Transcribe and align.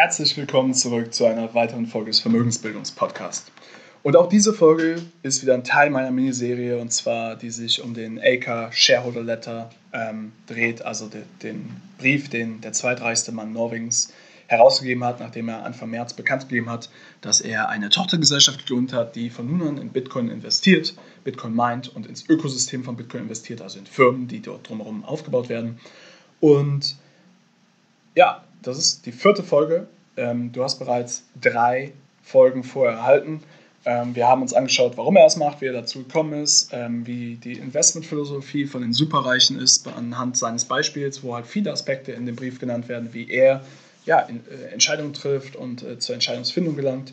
Herzlich 0.00 0.36
willkommen 0.36 0.74
zurück 0.74 1.12
zu 1.12 1.24
einer 1.24 1.52
weiteren 1.54 1.88
Folge 1.88 2.12
des 2.12 2.20
Vermögensbildungspodcasts. 2.20 3.50
Und 4.04 4.16
auch 4.16 4.28
diese 4.28 4.52
Folge 4.52 5.02
ist 5.24 5.42
wieder 5.42 5.54
ein 5.54 5.64
Teil 5.64 5.90
meiner 5.90 6.12
Miniserie 6.12 6.78
und 6.78 6.92
zwar 6.92 7.34
die 7.34 7.50
sich 7.50 7.82
um 7.82 7.94
den 7.94 8.20
AK 8.20 8.72
Shareholder 8.72 9.24
Letter 9.24 9.70
ähm, 9.92 10.30
dreht, 10.46 10.82
also 10.82 11.08
de, 11.08 11.22
den 11.42 11.82
Brief, 11.98 12.30
den 12.30 12.60
der 12.60 12.72
zweitreichste 12.72 13.32
Mann 13.32 13.52
Norwegens 13.52 14.12
herausgegeben 14.46 15.02
hat, 15.02 15.18
nachdem 15.18 15.48
er 15.48 15.64
Anfang 15.64 15.90
März 15.90 16.14
bekannt 16.14 16.48
gegeben 16.48 16.70
hat, 16.70 16.90
dass 17.20 17.40
er 17.40 17.68
eine 17.68 17.88
Tochtergesellschaft 17.88 18.68
gegründet 18.68 18.94
hat, 18.94 19.16
die 19.16 19.30
von 19.30 19.50
nun 19.50 19.66
an 19.66 19.78
in 19.78 19.88
Bitcoin 19.88 20.28
investiert, 20.28 20.94
Bitcoin 21.24 21.56
meint 21.56 21.88
und 21.88 22.06
ins 22.06 22.24
Ökosystem 22.28 22.84
von 22.84 22.96
Bitcoin 22.96 23.24
investiert, 23.24 23.60
also 23.62 23.80
in 23.80 23.86
Firmen, 23.86 24.28
die 24.28 24.38
dort 24.42 24.68
drumherum 24.68 25.04
aufgebaut 25.04 25.48
werden. 25.48 25.80
Und 26.38 26.94
ja, 28.14 28.44
das 28.62 28.78
ist 28.78 29.06
die 29.06 29.12
vierte 29.12 29.42
Folge. 29.42 29.86
Ähm, 30.16 30.52
du 30.52 30.62
hast 30.62 30.78
bereits 30.78 31.24
drei 31.40 31.92
Folgen 32.22 32.64
vorher 32.64 32.98
erhalten. 32.98 33.42
Ähm, 33.84 34.14
wir 34.14 34.26
haben 34.26 34.42
uns 34.42 34.52
angeschaut, 34.52 34.96
warum 34.96 35.16
er 35.16 35.26
es 35.26 35.36
macht, 35.36 35.60
wie 35.60 35.66
er 35.66 35.72
dazu 35.72 36.00
gekommen 36.00 36.42
ist, 36.42 36.70
ähm, 36.72 37.06
wie 37.06 37.36
die 37.36 37.54
Investmentphilosophie 37.54 38.66
von 38.66 38.82
den 38.82 38.92
Superreichen 38.92 39.58
ist, 39.58 39.86
anhand 39.86 40.36
seines 40.36 40.64
Beispiels, 40.64 41.22
wo 41.22 41.34
halt 41.34 41.46
viele 41.46 41.72
Aspekte 41.72 42.12
in 42.12 42.26
dem 42.26 42.36
Brief 42.36 42.58
genannt 42.58 42.88
werden, 42.88 43.14
wie 43.14 43.30
er 43.30 43.64
ja, 44.04 44.20
in, 44.20 44.40
äh, 44.48 44.72
Entscheidungen 44.72 45.12
trifft 45.12 45.56
und 45.56 45.82
äh, 45.82 45.98
zur 45.98 46.14
Entscheidungsfindung 46.14 46.76
gelangt. 46.76 47.12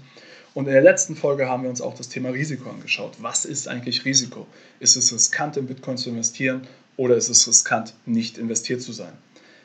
Und 0.54 0.68
in 0.68 0.74
der 0.74 0.82
letzten 0.82 1.16
Folge 1.16 1.48
haben 1.48 1.64
wir 1.64 1.70
uns 1.70 1.82
auch 1.82 1.94
das 1.94 2.10
Thema 2.10 2.30
Risiko 2.30 2.70
angeschaut. 2.70 3.14
Was 3.20 3.46
ist 3.46 3.68
eigentlich 3.68 4.06
Risiko? 4.06 4.48
Ist 4.80 4.96
es 4.96 5.14
riskant, 5.14 5.58
in 5.58 5.68
Bitcoin 5.68 5.98
zu 5.98 6.10
investieren 6.10 6.66
oder 6.98 7.16
ist 7.16 7.30
es 7.30 7.48
riskant, 7.48 7.94
nicht 8.06 8.38
investiert 8.38 8.82
zu 8.82 8.94
sein? 8.94 9.12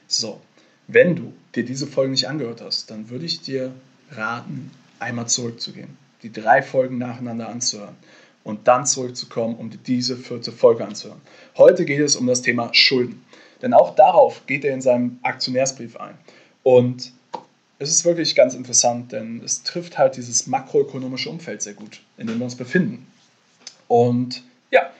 So, 0.08 0.40
wenn 0.88 1.14
du 1.14 1.32
dir 1.54 1.64
diese 1.64 1.86
Folge 1.86 2.12
nicht 2.12 2.28
angehört 2.28 2.60
hast, 2.60 2.90
dann 2.90 3.10
würde 3.10 3.24
ich 3.24 3.40
dir 3.40 3.72
raten, 4.12 4.70
einmal 4.98 5.28
zurückzugehen, 5.28 5.96
die 6.22 6.32
drei 6.32 6.62
Folgen 6.62 6.98
nacheinander 6.98 7.48
anzuhören 7.48 7.96
und 8.44 8.68
dann 8.68 8.86
zurückzukommen, 8.86 9.56
um 9.56 9.70
dir 9.70 9.78
diese 9.78 10.16
vierte 10.16 10.52
Folge 10.52 10.84
anzuhören. 10.84 11.20
Heute 11.56 11.84
geht 11.84 12.00
es 12.00 12.16
um 12.16 12.26
das 12.26 12.42
Thema 12.42 12.72
Schulden. 12.72 13.24
Denn 13.62 13.74
auch 13.74 13.94
darauf 13.94 14.46
geht 14.46 14.64
er 14.64 14.74
in 14.74 14.80
seinem 14.80 15.18
Aktionärsbrief 15.22 15.96
ein. 15.96 16.16
Und 16.62 17.12
es 17.78 17.90
ist 17.90 18.04
wirklich 18.04 18.34
ganz 18.34 18.54
interessant, 18.54 19.12
denn 19.12 19.42
es 19.44 19.62
trifft 19.62 19.98
halt 19.98 20.16
dieses 20.16 20.46
makroökonomische 20.46 21.30
Umfeld 21.30 21.62
sehr 21.62 21.74
gut, 21.74 22.00
in 22.18 22.26
dem 22.26 22.38
wir 22.38 22.44
uns 22.44 22.56
befinden. 22.56 23.06
Und 23.88 24.42
ja, 24.70 24.90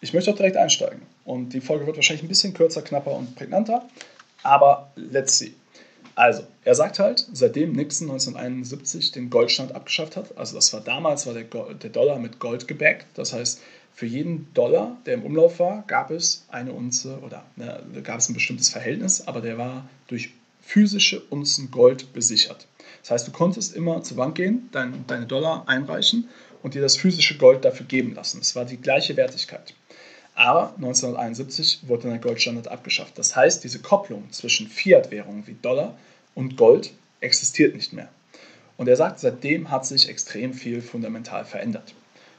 ich 0.00 0.12
möchte 0.12 0.30
auch 0.30 0.36
direkt 0.36 0.56
einsteigen. 0.56 1.02
Und 1.24 1.50
die 1.50 1.60
Folge 1.60 1.86
wird 1.86 1.96
wahrscheinlich 1.96 2.22
ein 2.22 2.28
bisschen 2.28 2.54
kürzer, 2.54 2.82
knapper 2.82 3.12
und 3.12 3.34
prägnanter, 3.34 3.88
aber 4.42 4.90
let's 4.96 5.38
see. 5.38 5.52
Also, 6.18 6.42
er 6.64 6.74
sagt 6.74 6.98
halt, 6.98 7.28
seitdem 7.32 7.74
Nixon 7.74 8.10
1971 8.10 9.12
den 9.12 9.30
Goldstand 9.30 9.76
abgeschafft 9.76 10.16
hat, 10.16 10.36
also 10.36 10.56
das 10.56 10.72
war 10.72 10.80
damals 10.80 11.28
war 11.28 11.32
der, 11.32 11.44
der 11.44 11.90
Dollar 11.90 12.18
mit 12.18 12.40
Gold 12.40 12.66
gebackt, 12.66 13.06
das 13.14 13.32
heißt, 13.32 13.60
für 13.94 14.06
jeden 14.06 14.52
Dollar, 14.52 14.96
der 15.06 15.14
im 15.14 15.22
Umlauf 15.22 15.60
war, 15.60 15.84
gab 15.86 16.10
es 16.10 16.44
eine 16.48 16.72
Unze 16.72 17.20
oder 17.20 17.44
ne, 17.54 17.80
gab 18.02 18.18
es 18.18 18.28
ein 18.28 18.34
bestimmtes 18.34 18.68
Verhältnis, 18.68 19.28
aber 19.28 19.40
der 19.40 19.58
war 19.58 19.88
durch 20.08 20.30
physische 20.60 21.20
Unzen 21.30 21.70
Gold 21.70 22.12
besichert. 22.12 22.66
Das 23.02 23.12
heißt, 23.12 23.28
du 23.28 23.30
konntest 23.30 23.76
immer 23.76 24.02
zur 24.02 24.16
Bank 24.16 24.34
gehen, 24.34 24.68
dein, 24.72 25.04
deine 25.06 25.26
Dollar 25.26 25.68
einreichen 25.68 26.28
und 26.64 26.74
dir 26.74 26.82
das 26.82 26.96
physische 26.96 27.38
Gold 27.38 27.64
dafür 27.64 27.86
geben 27.86 28.16
lassen. 28.16 28.40
Es 28.40 28.56
war 28.56 28.64
die 28.64 28.78
gleiche 28.78 29.16
Wertigkeit. 29.16 29.72
Aber 30.38 30.72
1971 30.76 31.88
wurde 31.88 32.08
der 32.08 32.18
Goldstandard 32.18 32.68
abgeschafft. 32.68 33.18
Das 33.18 33.34
heißt, 33.34 33.64
diese 33.64 33.80
Kopplung 33.80 34.30
zwischen 34.30 34.68
Fiat-Währungen 34.68 35.44
wie 35.48 35.56
Dollar 35.60 35.98
und 36.36 36.56
Gold 36.56 36.92
existiert 37.20 37.74
nicht 37.74 37.92
mehr. 37.92 38.08
Und 38.76 38.86
er 38.86 38.94
sagt, 38.94 39.18
seitdem 39.18 39.72
hat 39.72 39.84
sich 39.84 40.08
extrem 40.08 40.54
viel 40.54 40.80
fundamental 40.80 41.44
verändert. 41.44 41.92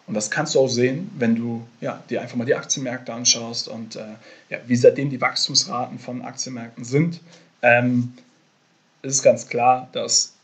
Und 0.07 0.13
das 0.13 0.31
kannst 0.31 0.55
du 0.55 0.61
auch 0.61 0.69
sehen, 0.69 1.11
wenn 1.17 1.35
du 1.35 1.67
ja, 1.81 2.01
dir 2.09 2.21
einfach 2.21 2.37
mal 2.37 2.45
die 2.45 2.55
Aktienmärkte 2.55 3.11
anschaust 3.11 3.67
und 3.67 3.97
äh, 3.97 4.05
ja, 4.49 4.59
wie 4.65 4.77
seitdem 4.77 5.09
die 5.09 5.19
Wachstumsraten 5.19 5.99
von 5.99 6.21
Aktienmärkten 6.21 6.85
sind, 6.85 7.19
ähm, 7.61 8.13
es 9.01 9.15
ist 9.15 9.23
ganz 9.23 9.49
klar, 9.49 9.89
dass 9.91 10.35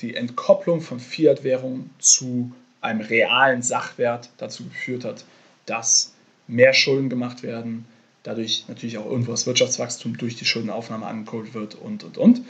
die 0.00 0.16
Entkopplung 0.16 0.80
von 0.80 1.00
Fiat-Währung 1.00 1.90
zu 1.98 2.50
einem 2.80 3.02
realen 3.02 3.60
Sachwert 3.60 4.30
dazu 4.38 4.64
geführt 4.64 5.04
hat, 5.04 5.26
dass 5.66 6.14
mehr 6.48 6.72
Schulden 6.72 7.08
gemacht 7.08 7.42
werden, 7.42 7.84
dadurch 8.22 8.64
natürlich 8.68 8.98
auch 8.98 9.06
irgendwo 9.06 9.30
das 9.30 9.46
Wirtschaftswachstum 9.46 10.16
durch 10.16 10.36
die 10.36 10.44
Schuldenaufnahme 10.44 11.06
angekurbelt 11.06 11.54
wird 11.54 11.74
und, 11.76 12.04
und, 12.04 12.18
und. 12.18 12.42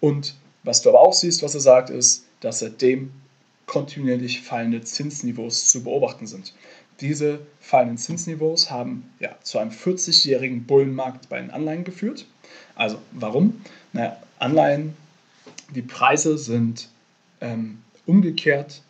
Und 0.00 0.34
was 0.62 0.82
du 0.82 0.90
aber 0.90 1.00
auch 1.00 1.12
siehst, 1.12 1.42
was 1.42 1.54
er 1.54 1.60
sagt, 1.60 1.90
ist, 1.90 2.26
dass 2.40 2.60
seitdem 2.60 3.10
kontinuierlich 3.66 4.42
fallende 4.42 4.82
Zinsniveaus 4.82 5.68
zu 5.68 5.82
beobachten 5.82 6.26
sind. 6.26 6.54
Diese 7.00 7.40
fallenden 7.60 7.98
Zinsniveaus 7.98 8.70
haben 8.70 9.10
ja, 9.18 9.36
zu 9.42 9.58
einem 9.58 9.70
40-jährigen 9.70 10.64
Bullenmarkt 10.64 11.28
bei 11.28 11.40
den 11.40 11.50
Anleihen 11.50 11.84
geführt. 11.84 12.26
Also 12.74 12.98
warum? 13.12 13.60
Naja, 13.92 14.16
Anleihen, 14.38 14.94
die 15.74 15.82
Preise 15.82 16.38
sind 16.38 16.88
ähm, 17.40 17.78
umgekehrt 18.06 18.82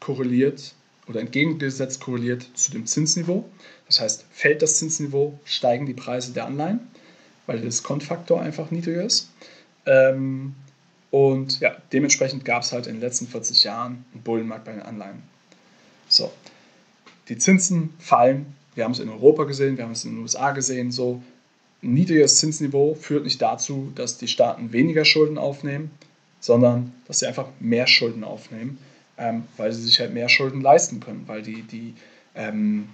korreliert 0.00 0.74
oder 1.08 1.20
entgegengesetzt 1.20 2.00
korreliert 2.00 2.46
zu 2.54 2.72
dem 2.72 2.86
Zinsniveau. 2.86 3.44
Das 3.86 4.00
heißt, 4.00 4.24
fällt 4.30 4.62
das 4.62 4.78
Zinsniveau, 4.78 5.38
steigen 5.44 5.86
die 5.86 5.94
Preise 5.94 6.32
der 6.32 6.46
Anleihen, 6.46 6.80
weil 7.46 7.56
der 7.56 7.66
Diskontfaktor 7.66 8.40
einfach 8.40 8.70
niedriger 8.70 9.04
ist. 9.04 9.30
Ähm, 9.86 10.54
und 11.10 11.60
ja, 11.60 11.76
dementsprechend 11.92 12.44
gab 12.44 12.62
es 12.62 12.72
halt 12.72 12.86
in 12.86 12.94
den 12.94 13.00
letzten 13.00 13.28
40 13.28 13.64
Jahren 13.64 14.04
einen 14.12 14.22
Bullenmarkt 14.22 14.64
bei 14.64 14.72
den 14.72 14.82
Anleihen. 14.82 15.22
So, 16.08 16.32
die 17.28 17.38
Zinsen 17.38 17.94
fallen. 17.98 18.54
Wir 18.74 18.84
haben 18.84 18.92
es 18.92 18.98
in 18.98 19.08
Europa 19.08 19.44
gesehen, 19.44 19.76
wir 19.76 19.84
haben 19.84 19.92
es 19.92 20.04
in 20.04 20.12
den 20.12 20.22
USA 20.22 20.50
gesehen. 20.50 20.92
So, 20.92 21.22
ein 21.82 21.94
niedriges 21.94 22.36
Zinsniveau 22.36 22.94
führt 22.94 23.24
nicht 23.24 23.40
dazu, 23.40 23.92
dass 23.94 24.18
die 24.18 24.28
Staaten 24.28 24.72
weniger 24.72 25.04
Schulden 25.04 25.38
aufnehmen, 25.38 25.90
sondern 26.40 26.92
dass 27.06 27.20
sie 27.20 27.26
einfach 27.26 27.48
mehr 27.60 27.86
Schulden 27.86 28.24
aufnehmen, 28.24 28.78
ähm, 29.18 29.44
weil 29.56 29.72
sie 29.72 29.82
sich 29.82 30.00
halt 30.00 30.12
mehr 30.12 30.28
Schulden 30.28 30.60
leisten 30.60 31.00
können, 31.00 31.24
weil 31.26 31.42
die, 31.42 31.62
die, 31.62 31.94
ähm, 32.34 32.88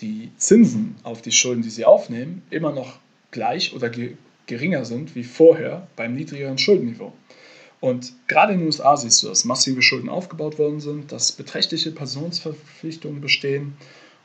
die 0.00 0.30
Zinsen 0.36 0.96
auf 1.02 1.22
die 1.22 1.32
Schulden, 1.32 1.62
die 1.62 1.70
sie 1.70 1.84
aufnehmen, 1.84 2.42
immer 2.50 2.72
noch 2.72 2.98
gleich 3.30 3.74
oder 3.74 3.88
ge 3.88 4.16
geringer 4.46 4.84
sind 4.84 5.14
wie 5.14 5.22
vorher 5.22 5.86
beim 5.94 6.16
niedrigeren 6.16 6.58
Schuldenniveau. 6.58 7.12
Und 7.78 8.12
gerade 8.26 8.52
in 8.52 8.58
den 8.58 8.66
USA 8.66 8.96
siehst 8.96 9.22
du, 9.22 9.28
dass 9.28 9.44
massive 9.44 9.80
Schulden 9.80 10.08
aufgebaut 10.08 10.58
worden 10.58 10.80
sind, 10.80 11.12
dass 11.12 11.30
beträchtliche 11.30 11.92
Pensionsverpflichtungen 11.92 13.20
bestehen 13.20 13.76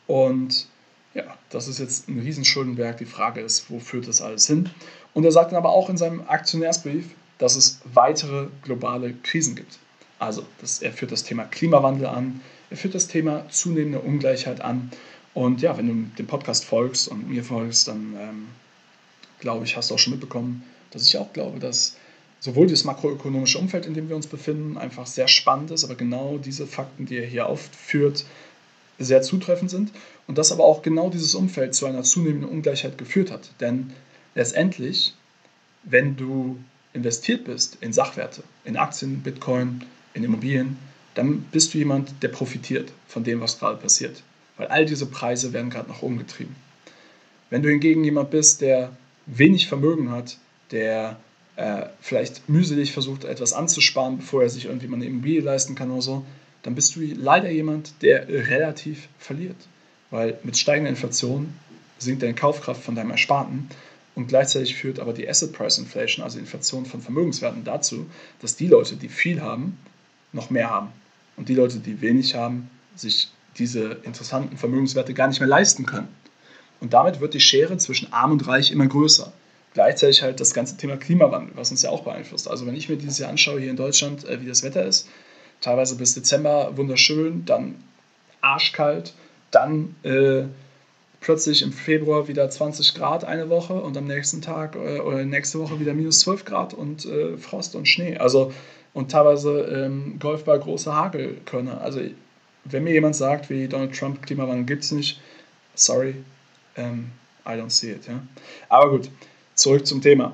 und 0.07 0.67
ja, 1.13 1.23
das 1.49 1.67
ist 1.67 1.79
jetzt 1.79 2.09
ein 2.09 2.19
Riesenschuldenberg. 2.19 2.97
Die 2.97 3.05
Frage 3.05 3.39
ist, 3.39 3.69
wo 3.69 3.79
führt 3.79 4.07
das 4.07 4.21
alles 4.21 4.47
hin? 4.47 4.69
Und 5.13 5.23
er 5.23 5.31
sagt 5.31 5.51
dann 5.51 5.57
aber 5.57 5.69
auch 5.69 5.89
in 5.89 5.97
seinem 5.97 6.21
Aktionärsbrief, 6.27 7.05
dass 7.37 7.55
es 7.55 7.79
weitere 7.93 8.47
globale 8.63 9.13
Krisen 9.23 9.55
gibt. 9.55 9.79
Also, 10.19 10.45
das, 10.61 10.81
er 10.81 10.93
führt 10.93 11.11
das 11.11 11.23
Thema 11.23 11.43
Klimawandel 11.43 12.07
an, 12.07 12.41
er 12.69 12.77
führt 12.77 12.95
das 12.95 13.07
Thema 13.07 13.47
zunehmende 13.49 13.99
Ungleichheit 13.99 14.61
an. 14.61 14.91
Und 15.33 15.61
ja, 15.61 15.77
wenn 15.77 15.87
du 15.87 16.15
dem 16.17 16.27
Podcast 16.27 16.65
folgst 16.65 17.07
und 17.09 17.29
mir 17.29 17.43
folgst, 17.43 17.87
dann 17.87 18.15
ähm, 18.17 18.47
glaube 19.39 19.65
ich, 19.65 19.75
hast 19.75 19.89
du 19.89 19.95
auch 19.95 19.99
schon 19.99 20.13
mitbekommen, 20.13 20.63
dass 20.91 21.03
ich 21.03 21.17
auch 21.17 21.33
glaube, 21.33 21.59
dass 21.59 21.97
sowohl 22.39 22.67
das 22.67 22.83
makroökonomische 22.83 23.57
Umfeld, 23.57 23.85
in 23.85 23.93
dem 23.93 24.07
wir 24.07 24.15
uns 24.15 24.27
befinden, 24.27 24.77
einfach 24.77 25.07
sehr 25.07 25.27
spannend 25.27 25.71
ist, 25.71 25.83
aber 25.83 25.95
genau 25.95 26.37
diese 26.37 26.67
Fakten, 26.67 27.05
die 27.05 27.17
er 27.17 27.25
hier 27.25 27.47
aufführt, 27.47 28.25
sehr 28.97 29.21
zutreffend 29.21 29.69
sind 29.69 29.91
und 30.27 30.37
dass 30.37 30.51
aber 30.51 30.63
auch 30.63 30.81
genau 30.81 31.09
dieses 31.09 31.35
Umfeld 31.35 31.75
zu 31.75 31.85
einer 31.85 32.03
zunehmenden 32.03 32.49
Ungleichheit 32.49 32.97
geführt 32.97 33.31
hat. 33.31 33.49
Denn 33.59 33.91
letztendlich, 34.35 35.13
wenn 35.83 36.15
du 36.15 36.57
investiert 36.93 37.43
bist 37.43 37.77
in 37.81 37.91
Sachwerte, 37.91 38.43
in 38.63 38.77
Aktien, 38.77 39.21
Bitcoin, 39.21 39.83
in 40.15 40.23
Immobilien, 40.23 40.77
dann 41.13 41.41
bist 41.51 41.73
du 41.73 41.77
jemand, 41.77 42.23
der 42.23 42.29
profitiert 42.29 42.91
von 43.07 43.23
dem, 43.23 43.41
was 43.41 43.59
gerade 43.59 43.77
passiert. 43.77 44.23
Weil 44.57 44.67
all 44.67 44.85
diese 44.85 45.05
Preise 45.05 45.53
werden 45.53 45.69
gerade 45.69 45.89
nach 45.89 46.01
oben 46.01 46.17
getrieben. 46.17 46.55
Wenn 47.49 47.61
du 47.61 47.69
hingegen 47.69 48.03
jemand 48.03 48.31
bist, 48.31 48.61
der 48.61 48.91
wenig 49.27 49.67
Vermögen 49.67 50.11
hat, 50.11 50.37
der 50.71 51.17
äh, 51.55 51.83
vielleicht 52.01 52.49
mühselig 52.49 52.91
versucht, 52.91 53.23
etwas 53.23 53.53
anzusparen, 53.53 54.17
bevor 54.17 54.43
er 54.43 54.49
sich 54.49 54.65
irgendwie 54.65 54.87
mal 54.87 54.97
eine 54.97 55.05
Immobilie 55.05 55.41
leisten 55.41 55.75
kann 55.75 55.91
oder 55.91 56.01
so, 56.01 56.25
dann 56.63 56.75
bist 56.75 56.95
du 56.95 57.01
leider 57.01 57.49
jemand, 57.49 58.01
der 58.01 58.27
relativ 58.27 59.07
verliert. 59.19 59.55
Weil 60.09 60.37
mit 60.43 60.57
steigender 60.57 60.89
Inflation 60.89 61.53
sinkt 61.97 62.23
deine 62.23 62.33
Kaufkraft 62.33 62.83
von 62.83 62.95
deinem 62.95 63.11
Ersparten 63.11 63.69
und 64.15 64.27
gleichzeitig 64.27 64.75
führt 64.75 64.99
aber 64.99 65.13
die 65.13 65.29
Asset 65.29 65.53
Price 65.53 65.77
Inflation, 65.77 66.23
also 66.23 66.39
Inflation 66.39 66.85
von 66.85 67.01
Vermögenswerten, 67.01 67.63
dazu, 67.63 68.07
dass 68.41 68.55
die 68.55 68.67
Leute, 68.67 68.95
die 68.95 69.09
viel 69.09 69.41
haben, 69.41 69.77
noch 70.35 70.49
mehr 70.49 70.69
haben. 70.69 70.89
Und 71.37 71.49
die 71.49 71.55
Leute, 71.55 71.79
die 71.79 72.01
wenig 72.01 72.35
haben, 72.35 72.69
sich 72.95 73.29
diese 73.57 73.97
interessanten 74.03 74.57
Vermögenswerte 74.57 75.13
gar 75.13 75.27
nicht 75.27 75.39
mehr 75.39 75.49
leisten 75.49 75.85
können. 75.85 76.07
Und 76.79 76.93
damit 76.93 77.19
wird 77.19 77.33
die 77.33 77.39
Schere 77.39 77.77
zwischen 77.77 78.11
Arm 78.13 78.31
und 78.31 78.47
Reich 78.47 78.71
immer 78.71 78.87
größer. 78.87 79.31
gleichzeitig 79.73 80.21
halt 80.21 80.39
das 80.39 80.53
ganze 80.53 80.77
Thema 80.77 80.95
Klimawandel, 80.95 81.53
was 81.57 81.69
uns 81.69 81.81
ja 81.81 81.89
auch 81.89 82.03
beeinflusst. 82.03 82.49
Also 82.49 82.65
wenn 82.65 82.75
ich 82.75 82.87
mir 82.87 82.95
dieses 82.95 83.19
Jahr 83.19 83.29
anschaue 83.29 83.59
hier 83.59 83.69
in 83.69 83.75
Deutschland, 83.75 84.23
äh, 84.23 84.41
wie 84.41 84.47
das 84.47 84.63
Wetter 84.63 84.85
ist, 84.85 85.09
teilweise 85.59 85.97
bis 85.97 86.13
Dezember 86.13 86.77
wunderschön, 86.77 87.43
dann 87.45 87.75
arschkalt, 88.39 89.13
dann 89.51 89.95
äh, 90.03 90.43
plötzlich 91.19 91.61
im 91.61 91.73
Februar 91.73 92.27
wieder 92.27 92.49
20 92.49 92.93
Grad 92.93 93.25
eine 93.25 93.49
Woche 93.49 93.73
und 93.73 93.97
am 93.97 94.05
nächsten 94.05 94.41
Tag 94.41 94.75
äh, 94.75 94.99
oder 94.99 95.25
nächste 95.25 95.59
Woche 95.59 95.79
wieder 95.79 95.93
minus 95.93 96.19
12 96.21 96.45
Grad 96.45 96.73
und 96.73 97.05
äh, 97.05 97.37
Frost 97.37 97.75
und 97.75 97.87
Schnee. 97.87 98.17
Also 98.17 98.53
und 98.95 99.11
teilweise 99.11 99.59
ähm, 99.65 100.17
Golfball 100.19 100.59
große 100.59 100.95
Hagelkörner. 100.95 101.81
Also 101.81 101.99
wenn 102.63 102.83
mir 102.83 102.93
jemand 102.93 103.15
sagt, 103.15 103.49
wie 103.49 103.67
Donald 103.67 103.95
Trump, 103.95 104.25
Klimawandel 104.25 104.65
gibt 104.65 104.83
es 104.83 104.91
nicht, 104.91 105.21
sorry, 105.75 106.15
ähm, 106.77 107.11
I 107.45 107.49
don't 107.49 107.69
see 107.69 107.91
it. 107.91 108.07
Ja? 108.07 108.23
Aber 108.69 108.89
gut, 108.89 109.11
zurück 109.53 109.85
zum 109.85 110.01
Thema. 110.01 110.33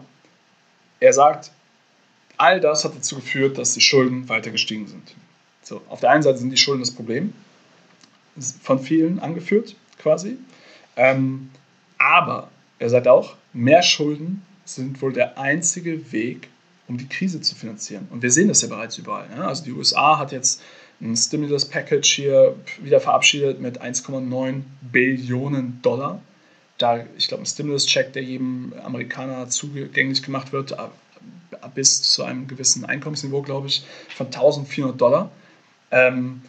Er 0.99 1.11
sagt, 1.11 1.51
all 2.37 2.61
das 2.61 2.85
hat 2.85 2.95
dazu 2.95 3.15
geführt, 3.15 3.57
dass 3.57 3.73
die 3.73 3.81
Schulden 3.81 4.29
weiter 4.29 4.51
gestiegen 4.51 4.87
sind. 4.87 5.15
So, 5.63 5.81
auf 5.89 5.99
der 5.99 6.11
einen 6.11 6.23
Seite 6.23 6.37
sind 6.37 6.51
die 6.51 6.57
Schulden 6.57 6.81
das 6.81 6.91
Problem, 6.91 7.33
von 8.61 8.79
vielen 8.79 9.19
angeführt 9.19 9.75
quasi. 9.97 10.37
Ähm, 10.95 11.49
aber 11.97 12.51
er 12.77 12.89
sagt 12.89 13.07
auch, 13.07 13.35
mehr 13.53 13.81
Schulden 13.81 14.43
sind 14.65 15.01
wohl 15.01 15.13
der 15.13 15.39
einzige 15.39 16.11
Weg, 16.11 16.47
um 16.91 16.97
die 16.97 17.07
Krise 17.07 17.39
zu 17.39 17.55
finanzieren. 17.55 18.07
Und 18.11 18.21
wir 18.21 18.31
sehen 18.31 18.49
das 18.49 18.61
ja 18.61 18.67
bereits 18.67 18.97
überall. 18.97 19.29
Ne? 19.29 19.47
Also 19.47 19.63
die 19.63 19.71
USA 19.71 20.19
hat 20.19 20.31
jetzt 20.31 20.61
ein 20.99 21.15
Stimulus 21.15 21.65
Package 21.65 22.13
hier 22.13 22.55
wieder 22.81 22.99
verabschiedet 22.99 23.61
mit 23.61 23.81
1,9 23.81 24.61
Billionen 24.91 25.79
Dollar. 25.81 26.21
Da, 26.77 27.05
ich 27.17 27.27
glaube, 27.27 27.43
ein 27.43 27.45
Stimulus-Check, 27.45 28.11
der 28.13 28.23
jedem 28.23 28.73
Amerikaner 28.83 29.49
zugänglich 29.49 30.21
gemacht 30.21 30.51
wird, 30.51 30.75
bis 31.73 32.01
zu 32.01 32.23
einem 32.23 32.47
gewissen 32.47 32.85
Einkommensniveau, 32.85 33.41
glaube 33.41 33.67
ich, 33.67 33.83
von 34.09 34.27
1400 34.27 34.99
Dollar. 34.99 35.31
Ähm, 35.91 36.41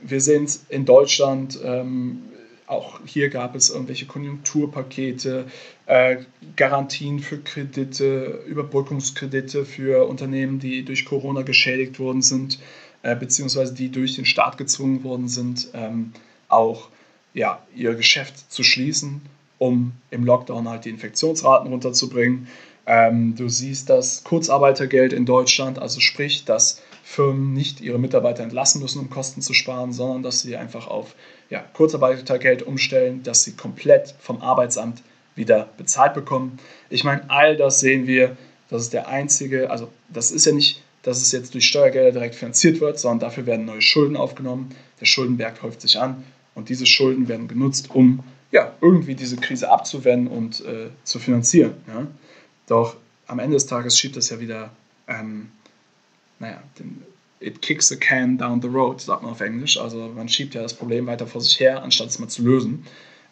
wir 0.00 0.20
sehen 0.20 0.44
es 0.44 0.64
in 0.68 0.84
Deutschland, 0.84 1.58
ähm, 1.62 2.22
auch 2.68 3.00
hier 3.06 3.30
gab 3.30 3.54
es 3.54 3.70
irgendwelche 3.70 4.06
Konjunkturpakete, 4.06 5.46
äh, 5.86 6.18
Garantien 6.56 7.20
für 7.20 7.38
Kredite, 7.38 8.42
Überbrückungskredite 8.46 9.64
für 9.64 10.06
Unternehmen, 10.06 10.58
die 10.58 10.84
durch 10.84 11.04
Corona 11.04 11.42
geschädigt 11.42 11.98
worden 11.98 12.22
sind, 12.22 12.58
äh, 13.02 13.16
beziehungsweise 13.16 13.74
die 13.74 13.90
durch 13.90 14.16
den 14.16 14.26
Staat 14.26 14.58
gezwungen 14.58 15.02
worden 15.02 15.28
sind, 15.28 15.68
ähm, 15.72 16.12
auch 16.48 16.88
ja, 17.34 17.62
ihr 17.74 17.94
Geschäft 17.94 18.50
zu 18.52 18.62
schließen, 18.62 19.22
um 19.58 19.92
im 20.10 20.24
Lockdown 20.24 20.68
halt 20.68 20.84
die 20.84 20.90
Infektionsraten 20.90 21.70
runterzubringen. 21.70 22.48
Ähm, 22.86 23.34
du 23.34 23.48
siehst 23.48 23.90
das 23.90 24.24
Kurzarbeitergeld 24.24 25.12
in 25.12 25.26
Deutschland, 25.26 25.78
also 25.78 26.00
sprich, 26.00 26.44
dass 26.44 26.82
Firmen 27.10 27.54
nicht 27.54 27.80
ihre 27.80 27.98
Mitarbeiter 27.98 28.42
entlassen 28.42 28.82
müssen, 28.82 29.00
um 29.00 29.08
Kosten 29.08 29.40
zu 29.40 29.54
sparen, 29.54 29.94
sondern 29.94 30.22
dass 30.22 30.42
sie 30.42 30.56
einfach 30.56 30.88
auf 30.88 31.14
ja, 31.48 31.64
Kurzarbeitergeld 31.72 32.62
umstellen, 32.62 33.22
dass 33.22 33.44
sie 33.44 33.52
komplett 33.52 34.14
vom 34.20 34.42
Arbeitsamt 34.42 35.02
wieder 35.34 35.70
bezahlt 35.78 36.12
bekommen. 36.12 36.58
Ich 36.90 37.04
meine, 37.04 37.22
all 37.30 37.56
das 37.56 37.80
sehen 37.80 38.06
wir, 38.06 38.36
das 38.68 38.82
ist 38.82 38.92
der 38.92 39.08
einzige, 39.08 39.70
also 39.70 39.88
das 40.10 40.30
ist 40.30 40.44
ja 40.44 40.52
nicht, 40.52 40.82
dass 41.02 41.22
es 41.22 41.32
jetzt 41.32 41.54
durch 41.54 41.66
Steuergelder 41.66 42.12
direkt 42.12 42.34
finanziert 42.34 42.78
wird, 42.82 42.98
sondern 42.98 43.20
dafür 43.20 43.46
werden 43.46 43.64
neue 43.64 43.80
Schulden 43.80 44.14
aufgenommen. 44.14 44.68
Der 45.00 45.06
Schuldenberg 45.06 45.62
häuft 45.62 45.80
sich 45.80 45.98
an 45.98 46.22
und 46.54 46.68
diese 46.68 46.84
Schulden 46.84 47.26
werden 47.26 47.48
genutzt, 47.48 47.88
um 47.94 48.22
ja, 48.50 48.74
irgendwie 48.82 49.14
diese 49.14 49.36
Krise 49.36 49.70
abzuwenden 49.70 50.28
und 50.28 50.62
äh, 50.66 50.90
zu 51.04 51.18
finanzieren. 51.18 51.72
Ja. 51.86 52.06
Doch 52.66 52.96
am 53.26 53.38
Ende 53.38 53.56
des 53.56 53.64
Tages 53.64 53.98
schiebt 53.98 54.16
das 54.16 54.28
ja 54.28 54.40
wieder, 54.40 54.70
ähm, 55.08 55.48
naja, 56.38 56.62
den, 56.78 57.02
it 57.40 57.62
kicks 57.62 57.88
the 57.88 57.96
can 57.96 58.36
down 58.36 58.60
the 58.60 58.68
road, 58.68 59.00
sagt 59.00 59.22
man 59.22 59.32
auf 59.32 59.40
Englisch. 59.40 59.78
Also 59.78 60.12
man 60.14 60.28
schiebt 60.28 60.54
ja 60.54 60.62
das 60.62 60.74
Problem 60.74 61.06
weiter 61.06 61.26
vor 61.26 61.40
sich 61.40 61.58
her, 61.60 61.82
anstatt 61.82 62.08
es 62.08 62.18
mal 62.18 62.28
zu 62.28 62.42
lösen. 62.42 62.84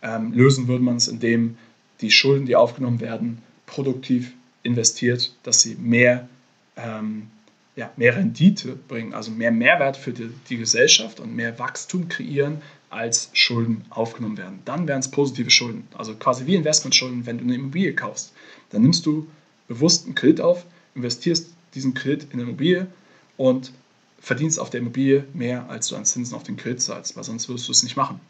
Ähm, 0.02 0.32
lösen 0.32 0.68
würde 0.68 0.84
man 0.84 0.96
es, 0.96 1.08
indem 1.08 1.56
die 2.00 2.10
Schulden, 2.10 2.46
die 2.46 2.56
aufgenommen 2.56 3.00
werden, 3.00 3.42
produktiv 3.66 4.32
investiert, 4.62 5.32
dass 5.42 5.62
sie 5.62 5.76
mehr, 5.76 6.28
ähm, 6.76 7.28
ja, 7.74 7.90
mehr 7.96 8.16
Rendite 8.16 8.76
bringen, 8.88 9.14
also 9.14 9.30
mehr 9.30 9.50
Mehrwert 9.50 9.96
für 9.96 10.12
die, 10.12 10.30
die 10.48 10.56
Gesellschaft 10.58 11.20
und 11.20 11.34
mehr 11.34 11.58
Wachstum 11.58 12.08
kreieren, 12.08 12.62
als 12.90 13.30
Schulden 13.32 13.84
aufgenommen 13.90 14.38
werden. 14.38 14.60
Dann 14.64 14.86
wären 14.86 15.00
es 15.00 15.10
positive 15.10 15.50
Schulden, 15.50 15.88
also 15.96 16.14
quasi 16.14 16.46
wie 16.46 16.54
Investmentschulden, 16.54 17.26
wenn 17.26 17.38
du 17.38 17.44
eine 17.44 17.54
Immobilie 17.54 17.94
kaufst. 17.94 18.32
Dann 18.70 18.82
nimmst 18.82 19.04
du 19.06 19.26
bewusst 19.68 20.06
einen 20.06 20.14
Kredit 20.14 20.40
auf, 20.40 20.64
investierst 20.94 21.55
diesen 21.76 21.94
Kredit 21.94 22.24
in 22.24 22.32
eine 22.34 22.42
Immobilie 22.42 22.88
und 23.36 23.72
verdienst 24.20 24.58
auf 24.58 24.70
der 24.70 24.80
Immobilie 24.80 25.24
mehr, 25.34 25.68
als 25.70 25.88
du 25.88 25.96
an 25.96 26.04
Zinsen 26.04 26.34
auf 26.34 26.42
den 26.42 26.56
Kredit 26.56 26.82
zahlst, 26.82 27.16
weil 27.16 27.24
sonst 27.24 27.48
würdest 27.48 27.68
du 27.68 27.72
es 27.72 27.82
nicht 27.82 27.96
machen. 27.96 28.20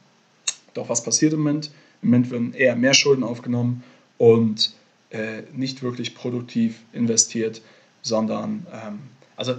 Doch 0.74 0.88
was 0.88 1.02
passiert 1.02 1.32
im 1.32 1.40
Moment? 1.40 1.70
Im 2.02 2.10
Moment 2.10 2.30
werden 2.30 2.54
eher 2.54 2.76
mehr 2.76 2.92
Schulden 2.92 3.22
aufgenommen 3.22 3.82
und 4.18 4.74
äh, 5.10 5.42
nicht 5.54 5.82
wirklich 5.82 6.14
produktiv 6.14 6.80
investiert, 6.92 7.62
sondern, 8.02 8.66
ähm, 8.72 8.98
also 9.36 9.56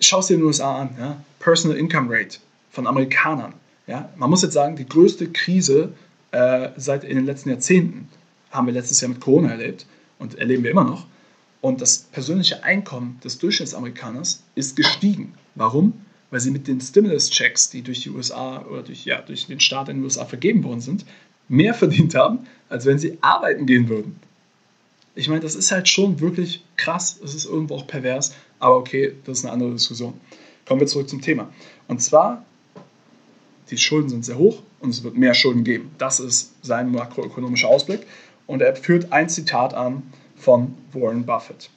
schau 0.00 0.20
es 0.20 0.26
dir 0.26 0.34
in 0.34 0.40
den 0.40 0.46
USA 0.46 0.82
an, 0.82 0.90
ja? 0.98 1.24
Personal 1.38 1.78
Income 1.78 2.08
Rate 2.10 2.38
von 2.70 2.86
Amerikanern. 2.86 3.54
Ja? 3.86 4.10
Man 4.16 4.30
muss 4.30 4.42
jetzt 4.42 4.52
sagen, 4.52 4.76
die 4.76 4.86
größte 4.86 5.28
Krise 5.28 5.92
äh, 6.32 6.70
seit 6.76 7.04
in 7.04 7.16
den 7.16 7.26
letzten 7.26 7.48
Jahrzehnten 7.48 8.08
haben 8.50 8.66
wir 8.66 8.74
letztes 8.74 9.00
Jahr 9.00 9.08
mit 9.08 9.20
Corona 9.20 9.50
erlebt 9.50 9.86
und 10.18 10.34
erleben 10.36 10.64
wir 10.64 10.70
immer 10.70 10.84
noch. 10.84 11.06
Und 11.60 11.80
das 11.80 11.98
persönliche 11.98 12.62
Einkommen 12.62 13.18
des 13.24 13.38
Durchschnittsamerikaners 13.38 14.42
ist 14.54 14.76
gestiegen. 14.76 15.34
Warum? 15.54 16.04
Weil 16.30 16.40
sie 16.40 16.50
mit 16.50 16.68
den 16.68 16.80
Stimulus-Checks, 16.80 17.70
die 17.70 17.82
durch 17.82 18.00
die 18.00 18.10
USA 18.10 18.62
oder 18.62 18.82
durch, 18.82 19.04
ja, 19.04 19.20
durch 19.22 19.46
den 19.46 19.60
Staat 19.60 19.88
in 19.88 19.96
den 19.96 20.04
USA 20.04 20.24
vergeben 20.24 20.62
worden 20.62 20.80
sind, 20.80 21.04
mehr 21.48 21.74
verdient 21.74 22.14
haben, 22.14 22.40
als 22.68 22.86
wenn 22.86 22.98
sie 22.98 23.18
arbeiten 23.20 23.66
gehen 23.66 23.88
würden. 23.88 24.20
Ich 25.14 25.28
meine, 25.28 25.40
das 25.40 25.56
ist 25.56 25.72
halt 25.72 25.88
schon 25.88 26.20
wirklich 26.20 26.62
krass. 26.76 27.18
Es 27.24 27.34
ist 27.34 27.46
irgendwo 27.46 27.74
auch 27.74 27.86
pervers, 27.88 28.34
aber 28.60 28.76
okay, 28.76 29.14
das 29.24 29.38
ist 29.38 29.44
eine 29.44 29.52
andere 29.52 29.72
Diskussion. 29.72 30.14
Kommen 30.64 30.80
wir 30.80 30.86
zurück 30.86 31.08
zum 31.08 31.20
Thema. 31.20 31.52
Und 31.88 32.00
zwar, 32.00 32.44
die 33.70 33.78
Schulden 33.78 34.10
sind 34.10 34.24
sehr 34.24 34.38
hoch 34.38 34.62
und 34.78 34.90
es 34.90 35.02
wird 35.02 35.16
mehr 35.16 35.34
Schulden 35.34 35.64
geben. 35.64 35.90
Das 35.98 36.20
ist 36.20 36.52
sein 36.62 36.92
makroökonomischer 36.92 37.68
Ausblick. 37.68 38.06
Und 38.46 38.62
er 38.62 38.76
führt 38.76 39.12
ein 39.12 39.28
Zitat 39.28 39.74
an 39.74 40.04
von 40.38 40.76
Warren 40.92 41.24
Buffett. 41.24 41.70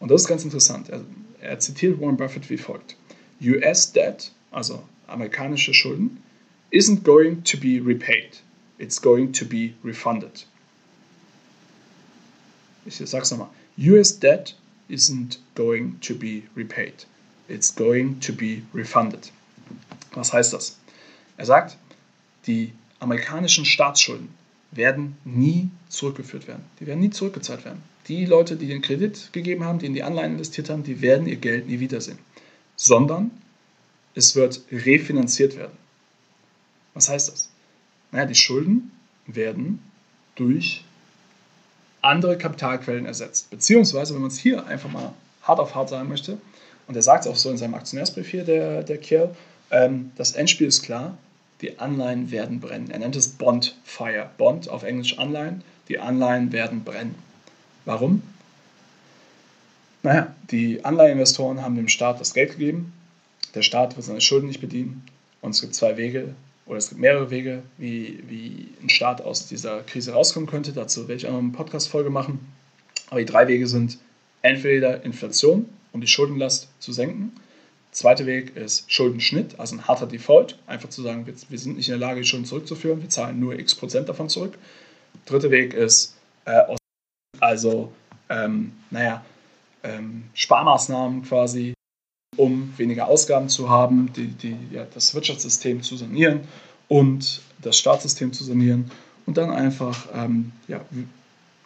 Und 0.00 0.10
das 0.10 0.22
ist 0.22 0.28
ganz 0.28 0.44
interessant. 0.44 0.88
Er, 0.88 1.02
er 1.40 1.58
zitiert 1.58 2.00
Warren 2.00 2.16
Buffett 2.16 2.48
wie 2.50 2.58
folgt. 2.58 2.96
US 3.40 3.92
debt, 3.92 4.32
also 4.50 4.82
amerikanische 5.06 5.74
Schulden, 5.74 6.22
isn't 6.70 7.04
going 7.04 7.42
to 7.44 7.56
be 7.56 7.80
repaid. 7.84 8.42
It's 8.78 9.00
going 9.00 9.32
to 9.32 9.44
be 9.44 9.74
refunded. 9.84 10.46
Ich 12.84 12.96
sag's 12.96 13.30
nochmal. 13.30 13.50
US 13.78 14.18
debt 14.18 14.54
isn't 14.88 15.38
going 15.54 15.98
to 16.00 16.14
be 16.14 16.42
repaid. 16.54 17.06
It's 17.48 17.74
going 17.74 18.20
to 18.20 18.32
be 18.32 18.62
refunded. 18.74 19.30
Was 20.12 20.32
heißt 20.32 20.52
das? 20.52 20.78
Er 21.36 21.46
sagt, 21.46 21.76
die 22.46 22.72
amerikanischen 23.00 23.64
Staatsschulden 23.64 24.28
werden 24.70 25.16
nie 25.24 25.70
zurückgeführt 25.88 26.46
werden. 26.46 26.64
Die 26.80 26.86
werden 26.86 27.00
nie 27.00 27.10
zurückgezahlt 27.10 27.64
werden. 27.64 27.82
Die 28.08 28.24
Leute, 28.24 28.56
die 28.56 28.66
den 28.66 28.82
Kredit 28.82 29.32
gegeben 29.32 29.64
haben, 29.64 29.78
die 29.78 29.86
in 29.86 29.94
die 29.94 30.02
Anleihen 30.02 30.32
investiert 30.32 30.70
haben, 30.70 30.84
die 30.84 31.00
werden 31.00 31.26
ihr 31.26 31.36
Geld 31.36 31.66
nie 31.66 31.80
wiedersehen. 31.80 32.18
Sondern 32.76 33.30
es 34.14 34.36
wird 34.36 34.60
refinanziert 34.70 35.56
werden. 35.56 35.76
Was 36.94 37.08
heißt 37.08 37.30
das? 37.30 37.50
Naja, 38.12 38.26
die 38.26 38.34
Schulden 38.34 38.92
werden 39.26 39.82
durch 40.36 40.84
andere 42.00 42.38
Kapitalquellen 42.38 43.06
ersetzt. 43.06 43.50
Beziehungsweise, 43.50 44.14
wenn 44.14 44.22
man 44.22 44.30
es 44.30 44.38
hier 44.38 44.64
einfach 44.66 44.90
mal 44.90 45.12
hart 45.42 45.58
auf 45.58 45.74
hart 45.74 45.88
sagen 45.88 46.08
möchte, 46.08 46.38
und 46.86 46.94
er 46.94 47.02
sagt 47.02 47.24
es 47.24 47.30
auch 47.30 47.36
so 47.36 47.50
in 47.50 47.58
seinem 47.58 47.74
Aktionärsbrief 47.74 48.28
hier, 48.28 48.44
der, 48.44 48.84
der 48.84 48.98
Kiel, 48.98 49.30
ähm, 49.70 50.12
das 50.16 50.32
Endspiel 50.32 50.68
ist 50.68 50.82
klar, 50.82 51.18
die 51.60 51.78
Anleihen 51.78 52.30
werden 52.30 52.60
brennen. 52.60 52.90
Er 52.90 52.98
nennt 52.98 53.16
es 53.16 53.28
Bond 53.28 53.76
Fire. 53.84 54.30
Bond 54.38 54.68
auf 54.68 54.84
Englisch 54.84 55.18
Anleihen, 55.18 55.62
die 55.88 55.98
Anleihen 55.98 56.52
werden 56.52 56.84
brennen. 56.84 57.14
Warum? 57.86 58.22
Naja, 60.02 60.34
die 60.50 60.84
Anleiheinvestoren 60.84 61.62
haben 61.62 61.76
dem 61.76 61.88
Staat 61.88 62.20
das 62.20 62.34
Geld 62.34 62.52
gegeben, 62.52 62.92
der 63.54 63.62
Staat 63.62 63.96
wird 63.96 64.04
seine 64.04 64.20
Schulden 64.20 64.48
nicht 64.48 64.60
bedienen 64.60 65.02
und 65.40 65.52
es 65.52 65.62
gibt 65.62 65.74
zwei 65.74 65.96
Wege 65.96 66.34
oder 66.66 66.76
es 66.76 66.90
gibt 66.90 67.00
mehrere 67.00 67.30
Wege, 67.30 67.62
wie, 67.78 68.22
wie 68.28 68.68
ein 68.82 68.90
Staat 68.90 69.22
aus 69.22 69.48
dieser 69.48 69.82
Krise 69.82 70.12
rauskommen 70.12 70.48
könnte. 70.48 70.72
Dazu 70.72 71.08
werde 71.08 71.14
ich 71.14 71.26
auch 71.26 71.32
noch 71.32 71.38
eine 71.38 71.52
Podcast-Folge 71.52 72.10
machen. 72.10 72.40
Aber 73.08 73.20
die 73.20 73.26
drei 73.26 73.48
Wege 73.48 73.66
sind 73.66 73.98
entweder 74.42 75.04
Inflation, 75.04 75.66
um 75.92 76.00
die 76.00 76.06
Schuldenlast 76.06 76.68
zu 76.80 76.92
senken, 76.92 77.32
Zweiter 77.96 78.26
Weg 78.26 78.54
ist 78.56 78.92
Schuldenschnitt, 78.92 79.58
also 79.58 79.74
ein 79.74 79.88
harter 79.88 80.06
Default. 80.06 80.58
Einfach 80.66 80.90
zu 80.90 81.00
sagen, 81.00 81.26
wir, 81.26 81.58
sind 81.58 81.78
nicht 81.78 81.88
in 81.88 81.98
der 81.98 82.06
Lage, 82.06 82.20
die 82.20 82.26
Schulden 82.26 82.44
zurückzuführen, 82.44 83.00
wir 83.00 83.08
zahlen 83.08 83.40
nur 83.40 83.58
x 83.58 83.74
Prozent 83.74 84.06
davon 84.10 84.28
zurück. 84.28 84.58
Dritter 85.24 85.50
Weg 85.50 85.72
ist, 85.72 86.14
äh, 86.44 86.76
also 87.40 87.92
ähm, 88.28 88.72
naja, 88.90 89.24
ähm, 89.82 90.24
Sparmaßnahmen 90.34 91.22
quasi, 91.22 91.74
um 92.36 92.72
weniger 92.76 93.08
Ausgaben 93.08 93.48
zu 93.48 93.70
haben, 93.70 94.12
die, 94.14 94.28
die, 94.28 94.56
ja, 94.72 94.86
das 94.92 95.14
Wirtschaftssystem 95.14 95.82
zu 95.82 95.96
sanieren 95.96 96.40
und 96.88 97.40
das 97.62 97.78
Staatssystem 97.78 98.32
zu 98.32 98.44
sanieren 98.44 98.90
und 99.26 99.36
dann 99.36 99.50
einfach 99.50 100.08
ähm, 100.14 100.52
ja, 100.68 100.80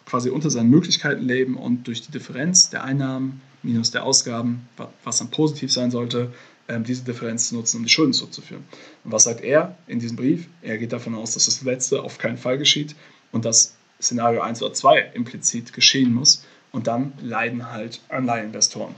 quasi 0.05 0.29
unter 0.29 0.49
seinen 0.49 0.69
Möglichkeiten 0.69 1.23
leben 1.23 1.57
und 1.57 1.87
durch 1.87 2.01
die 2.01 2.11
Differenz 2.11 2.69
der 2.69 2.83
Einnahmen 2.83 3.41
minus 3.63 3.91
der 3.91 4.03
Ausgaben, 4.03 4.67
was 5.03 5.19
dann 5.19 5.29
positiv 5.29 5.71
sein 5.71 5.91
sollte, 5.91 6.33
ähm, 6.67 6.83
diese 6.83 7.03
Differenz 7.03 7.49
zu 7.49 7.55
nutzen, 7.55 7.77
um 7.77 7.83
die 7.83 7.89
Schulden 7.89 8.13
zurückzuführen. 8.13 8.63
Und 9.03 9.11
was 9.11 9.23
sagt 9.23 9.41
er 9.41 9.77
in 9.87 9.99
diesem 9.99 10.17
Brief? 10.17 10.47
Er 10.61 10.77
geht 10.77 10.93
davon 10.93 11.15
aus, 11.15 11.33
dass 11.33 11.45
das 11.45 11.61
Letzte 11.61 12.01
auf 12.01 12.17
keinen 12.17 12.37
Fall 12.37 12.57
geschieht 12.57 12.95
und 13.31 13.45
dass 13.45 13.75
Szenario 14.01 14.41
1 14.41 14.61
oder 14.61 14.73
2 14.73 15.11
implizit 15.13 15.73
geschehen 15.73 16.13
muss. 16.13 16.45
Und 16.71 16.87
dann 16.87 17.13
leiden 17.21 17.71
halt 17.71 18.01
Anleiheninvestoren. 18.09 18.95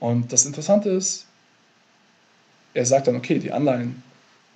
Und 0.00 0.32
das 0.32 0.46
Interessante 0.46 0.90
ist, 0.90 1.26
er 2.72 2.86
sagt 2.86 3.06
dann, 3.06 3.16
okay, 3.16 3.38
die 3.38 3.52
Anleihen 3.52 4.02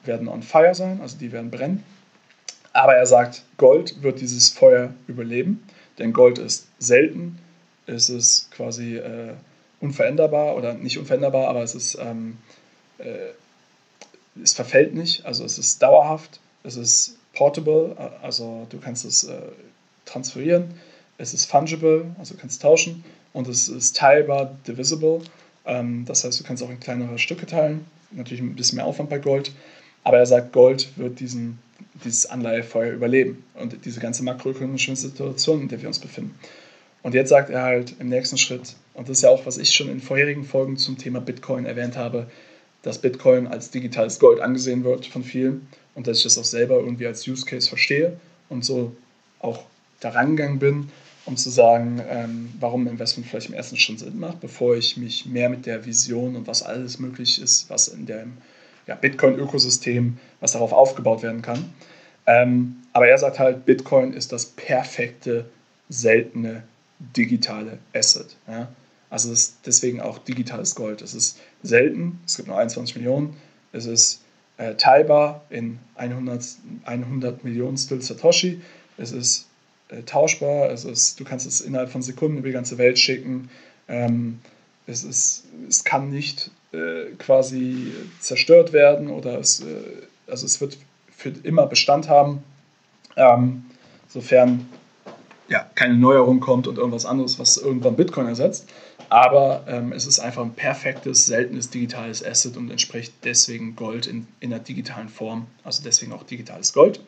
werden 0.04 0.28
on 0.28 0.42
fire 0.42 0.74
sein, 0.74 1.00
also 1.00 1.16
die 1.16 1.32
werden 1.32 1.50
brennen. 1.50 1.84
Aber 2.72 2.94
er 2.94 3.06
sagt, 3.06 3.44
Gold 3.56 4.02
wird 4.02 4.20
dieses 4.20 4.50
Feuer 4.50 4.94
überleben, 5.06 5.62
denn 5.98 6.12
Gold 6.12 6.38
ist 6.38 6.68
selten, 6.78 7.38
es 7.86 8.08
ist 8.08 8.50
quasi 8.50 8.96
äh, 8.96 9.34
unveränderbar 9.80 10.56
oder 10.56 10.74
nicht 10.74 10.98
unveränderbar, 10.98 11.48
aber 11.48 11.62
es 11.62 11.74
ist, 11.74 11.96
ähm, 12.00 12.38
äh, 12.98 13.32
es 14.42 14.52
verfällt 14.52 14.94
nicht, 14.94 15.24
also 15.24 15.44
es 15.44 15.58
ist 15.58 15.82
dauerhaft, 15.82 16.40
es 16.62 16.76
ist 16.76 17.17
portable, 17.34 17.96
also 18.22 18.66
du 18.70 18.78
kannst 18.78 19.04
es 19.04 19.24
äh, 19.24 19.38
transferieren, 20.04 20.74
es 21.18 21.34
ist 21.34 21.46
fungible, 21.46 22.06
also 22.18 22.34
du 22.34 22.40
kannst 22.40 22.62
tauschen. 22.62 23.04
Und 23.34 23.46
es 23.46 23.68
ist 23.68 23.96
teilbar 23.96 24.56
divisible, 24.66 25.20
ähm, 25.66 26.04
das 26.06 26.24
heißt, 26.24 26.40
du 26.40 26.44
kannst 26.44 26.62
auch 26.62 26.70
in 26.70 26.80
kleinere 26.80 27.18
Stücke 27.18 27.46
teilen, 27.46 27.84
natürlich 28.10 28.42
ein 28.42 28.56
bisschen 28.56 28.76
mehr 28.76 28.86
Aufwand 28.86 29.10
bei 29.10 29.18
Gold, 29.18 29.52
aber 30.02 30.18
er 30.18 30.26
sagt, 30.26 30.52
Gold 30.52 30.96
wird 30.96 31.20
diesen, 31.20 31.58
dieses 32.04 32.26
Anleihefeuer 32.26 32.92
überleben. 32.92 33.44
Und 33.54 33.84
diese 33.84 34.00
ganze 34.00 34.24
makroökonomische 34.24 34.96
Situation, 34.96 35.60
in 35.60 35.68
der 35.68 35.80
wir 35.82 35.88
uns 35.88 35.98
befinden. 35.98 36.34
Und 37.02 37.14
jetzt 37.14 37.28
sagt 37.28 37.50
er 37.50 37.62
halt 37.62 37.94
im 38.00 38.08
nächsten 38.08 38.38
Schritt, 38.38 38.74
und 38.94 39.08
das 39.08 39.18
ist 39.18 39.22
ja 39.22 39.30
auch, 39.30 39.46
was 39.46 39.58
ich 39.58 39.72
schon 39.72 39.88
in 39.88 40.00
vorherigen 40.00 40.44
Folgen 40.44 40.76
zum 40.78 40.98
Thema 40.98 41.20
Bitcoin 41.20 41.66
erwähnt 41.66 41.96
habe, 41.96 42.26
dass 42.88 42.98
Bitcoin 42.98 43.46
als 43.46 43.70
digitales 43.70 44.18
Gold 44.18 44.40
angesehen 44.40 44.82
wird 44.82 45.04
von 45.04 45.22
vielen 45.22 45.68
und 45.94 46.06
dass 46.06 46.18
ich 46.18 46.24
das 46.24 46.38
auch 46.38 46.44
selber 46.44 46.76
irgendwie 46.76 47.06
als 47.06 47.28
Use 47.28 47.44
Case 47.44 47.68
verstehe 47.68 48.18
und 48.48 48.64
so 48.64 48.96
auch 49.40 49.64
daran 50.00 50.36
gegangen 50.36 50.58
bin, 50.58 50.88
um 51.26 51.36
zu 51.36 51.50
sagen, 51.50 52.00
ähm, 52.08 52.48
warum 52.58 52.86
Investment 52.86 53.28
vielleicht 53.28 53.50
im 53.50 53.54
ersten 53.54 53.76
Schritt 53.76 53.98
Sinn 53.98 54.18
macht, 54.18 54.40
bevor 54.40 54.74
ich 54.74 54.96
mich 54.96 55.26
mehr 55.26 55.50
mit 55.50 55.66
der 55.66 55.84
Vision 55.84 56.34
und 56.34 56.46
was 56.46 56.62
alles 56.62 56.98
möglich 56.98 57.42
ist, 57.42 57.68
was 57.68 57.88
in 57.88 58.06
dem 58.06 58.38
ja, 58.86 58.94
Bitcoin-Ökosystem, 58.94 60.16
was 60.40 60.52
darauf 60.52 60.72
aufgebaut 60.72 61.22
werden 61.22 61.42
kann. 61.42 61.70
Ähm, 62.26 62.76
aber 62.94 63.08
er 63.08 63.18
sagt 63.18 63.38
halt, 63.38 63.66
Bitcoin 63.66 64.14
ist 64.14 64.32
das 64.32 64.46
perfekte, 64.46 65.44
seltene 65.90 66.62
digitale 66.98 67.80
Asset. 67.92 68.34
Ja? 68.46 68.68
Also 69.10 69.34
deswegen 69.64 70.00
auch 70.00 70.18
digitales 70.18 70.74
Gold. 70.74 71.02
Es 71.02 71.14
ist 71.14 71.38
selten, 71.62 72.20
es 72.26 72.36
gibt 72.36 72.48
nur 72.48 72.58
21 72.58 72.96
Millionen, 72.96 73.36
es 73.72 73.86
ist 73.86 74.22
äh, 74.58 74.74
teilbar 74.74 75.44
in 75.50 75.78
100, 75.94 76.44
100 76.84 77.44
Millionstel 77.44 78.02
Satoshi, 78.02 78.60
es 78.98 79.12
ist 79.12 79.48
äh, 79.88 80.02
tauschbar, 80.02 80.70
es 80.70 80.84
ist, 80.84 81.18
du 81.18 81.24
kannst 81.24 81.46
es 81.46 81.60
innerhalb 81.60 81.90
von 81.90 82.02
Sekunden 82.02 82.38
über 82.38 82.48
die 82.48 82.54
ganze 82.54 82.76
Welt 82.76 82.98
schicken, 82.98 83.48
ähm, 83.88 84.40
es, 84.86 85.04
ist, 85.04 85.44
es 85.68 85.84
kann 85.84 86.10
nicht 86.10 86.50
äh, 86.72 87.12
quasi 87.18 87.92
zerstört 88.20 88.72
werden 88.72 89.08
oder 89.08 89.38
es, 89.38 89.60
äh, 89.60 89.64
also 90.26 90.44
es 90.44 90.60
wird 90.60 90.76
für 91.10 91.30
immer 91.42 91.66
Bestand 91.66 92.08
haben, 92.08 92.42
ähm, 93.16 93.64
sofern 94.08 94.68
ja, 95.48 95.66
keine 95.74 95.94
Neuerung 95.94 96.40
kommt 96.40 96.66
und 96.66 96.78
irgendwas 96.78 97.06
anderes, 97.06 97.38
was 97.38 97.56
irgendwann 97.56 97.96
Bitcoin 97.96 98.26
ersetzt. 98.26 98.68
Aber 99.10 99.64
ähm, 99.66 99.92
es 99.92 100.06
ist 100.06 100.18
einfach 100.18 100.42
ein 100.42 100.54
perfektes, 100.54 101.26
seltenes 101.26 101.70
digitales 101.70 102.24
Asset 102.24 102.56
und 102.56 102.70
entspricht 102.70 103.12
deswegen 103.24 103.74
Gold 103.74 104.06
in, 104.06 104.26
in 104.40 104.50
der 104.50 104.58
digitalen 104.58 105.08
Form. 105.08 105.46
Also 105.64 105.82
deswegen 105.82 106.12
auch 106.12 106.22
digitales 106.24 106.72
Gold. 106.72 107.00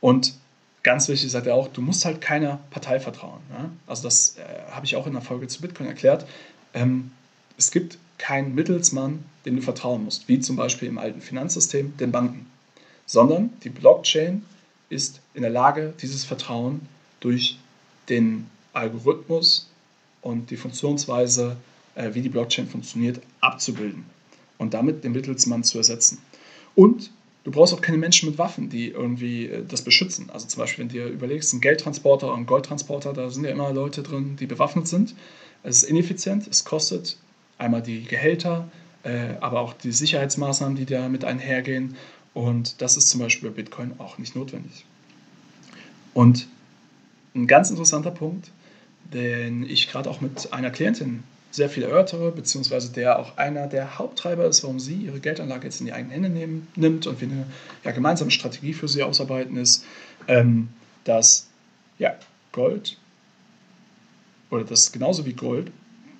Und 0.00 0.34
ganz 0.82 1.08
wichtig 1.08 1.30
sagt 1.30 1.46
er 1.46 1.54
auch, 1.54 1.68
du 1.68 1.80
musst 1.80 2.04
halt 2.04 2.20
keiner 2.20 2.58
Partei 2.70 2.98
vertrauen. 2.98 3.40
Ja? 3.52 3.70
Also 3.86 4.04
das 4.04 4.36
äh, 4.38 4.70
habe 4.70 4.86
ich 4.86 4.96
auch 4.96 5.06
in 5.06 5.12
der 5.12 5.22
Folge 5.22 5.46
zu 5.46 5.60
Bitcoin 5.60 5.88
erklärt. 5.88 6.26
Ähm, 6.74 7.12
es 7.56 7.70
gibt 7.70 7.98
keinen 8.18 8.54
Mittelsmann, 8.54 9.24
dem 9.44 9.56
du 9.56 9.62
vertrauen 9.62 10.04
musst, 10.04 10.28
wie 10.28 10.40
zum 10.40 10.56
Beispiel 10.56 10.88
im 10.88 10.98
alten 10.98 11.20
Finanzsystem, 11.20 11.96
den 11.96 12.10
Banken. 12.10 12.46
Sondern 13.06 13.50
die 13.62 13.70
Blockchain 13.70 14.44
ist 14.90 15.20
in 15.34 15.42
der 15.42 15.50
Lage, 15.50 15.94
dieses 16.00 16.24
Vertrauen 16.24 16.80
durch 17.20 17.58
den 18.08 18.48
Algorithmus 18.72 19.68
und 20.22 20.50
die 20.50 20.56
Funktionsweise, 20.56 21.56
äh, 21.94 22.14
wie 22.14 22.22
die 22.22 22.28
Blockchain 22.28 22.68
funktioniert, 22.68 23.20
abzubilden 23.40 24.04
und 24.58 24.74
damit 24.74 25.04
den 25.04 25.12
Mittelsmann 25.12 25.64
zu 25.64 25.78
ersetzen. 25.78 26.18
Und 26.74 27.10
du 27.44 27.50
brauchst 27.50 27.72
auch 27.72 27.80
keine 27.80 27.98
Menschen 27.98 28.28
mit 28.28 28.38
Waffen, 28.38 28.68
die 28.68 28.88
irgendwie 28.88 29.46
äh, 29.46 29.64
das 29.66 29.82
beschützen. 29.82 30.30
Also 30.30 30.46
zum 30.46 30.60
Beispiel, 30.60 30.82
wenn 30.82 30.88
du 30.88 30.94
dir 30.94 31.06
überlegst, 31.06 31.52
ein 31.52 31.60
Geldtransporter 31.60 32.32
und 32.32 32.40
ein 32.40 32.46
Goldtransporter, 32.46 33.12
da 33.12 33.30
sind 33.30 33.44
ja 33.44 33.50
immer 33.50 33.72
Leute 33.72 34.02
drin, 34.02 34.36
die 34.36 34.46
bewaffnet 34.46 34.88
sind. 34.88 35.14
Es 35.62 35.82
ist 35.82 35.90
ineffizient, 35.90 36.46
es 36.46 36.64
kostet 36.64 37.16
einmal 37.56 37.82
die 37.82 38.04
Gehälter, 38.04 38.68
äh, 39.02 39.34
aber 39.40 39.60
auch 39.60 39.72
die 39.72 39.92
Sicherheitsmaßnahmen, 39.92 40.76
die 40.76 40.86
damit 40.86 41.24
einhergehen. 41.24 41.96
Und 42.34 42.80
das 42.80 42.96
ist 42.96 43.08
zum 43.08 43.20
Beispiel 43.20 43.50
bei 43.50 43.56
Bitcoin 43.56 43.94
auch 43.98 44.18
nicht 44.18 44.36
notwendig. 44.36 44.84
Und 46.14 46.48
ein 47.34 47.46
ganz 47.46 47.70
interessanter 47.70 48.10
Punkt, 48.10 48.50
den 49.12 49.68
ich 49.68 49.90
gerade 49.90 50.10
auch 50.10 50.20
mit 50.20 50.52
einer 50.52 50.70
Klientin 50.70 51.22
sehr 51.50 51.70
viel 51.70 51.82
erörtere, 51.82 52.30
beziehungsweise 52.30 52.92
der 52.92 53.18
auch 53.18 53.36
einer 53.38 53.66
der 53.66 53.98
Haupttreiber 53.98 54.44
ist, 54.44 54.62
warum 54.62 54.78
sie 54.78 54.94
ihre 54.94 55.20
Geldanlage 55.20 55.64
jetzt 55.64 55.80
in 55.80 55.86
die 55.86 55.92
eigenen 55.92 56.12
Hände 56.12 56.28
nehmen, 56.28 56.68
nimmt 56.76 57.06
und 57.06 57.20
wir 57.20 57.28
eine 57.28 57.46
ja, 57.84 57.92
gemeinsame 57.92 58.30
Strategie 58.30 58.74
für 58.74 58.86
sie 58.88 59.02
ausarbeiten, 59.02 59.56
ist, 59.56 59.84
ähm, 60.26 60.68
dass 61.04 61.48
ja, 61.98 62.14
Gold 62.52 62.98
oder 64.50 64.64
dass 64.64 64.92
genauso 64.92 65.24
wie 65.24 65.32
Gold 65.32 65.72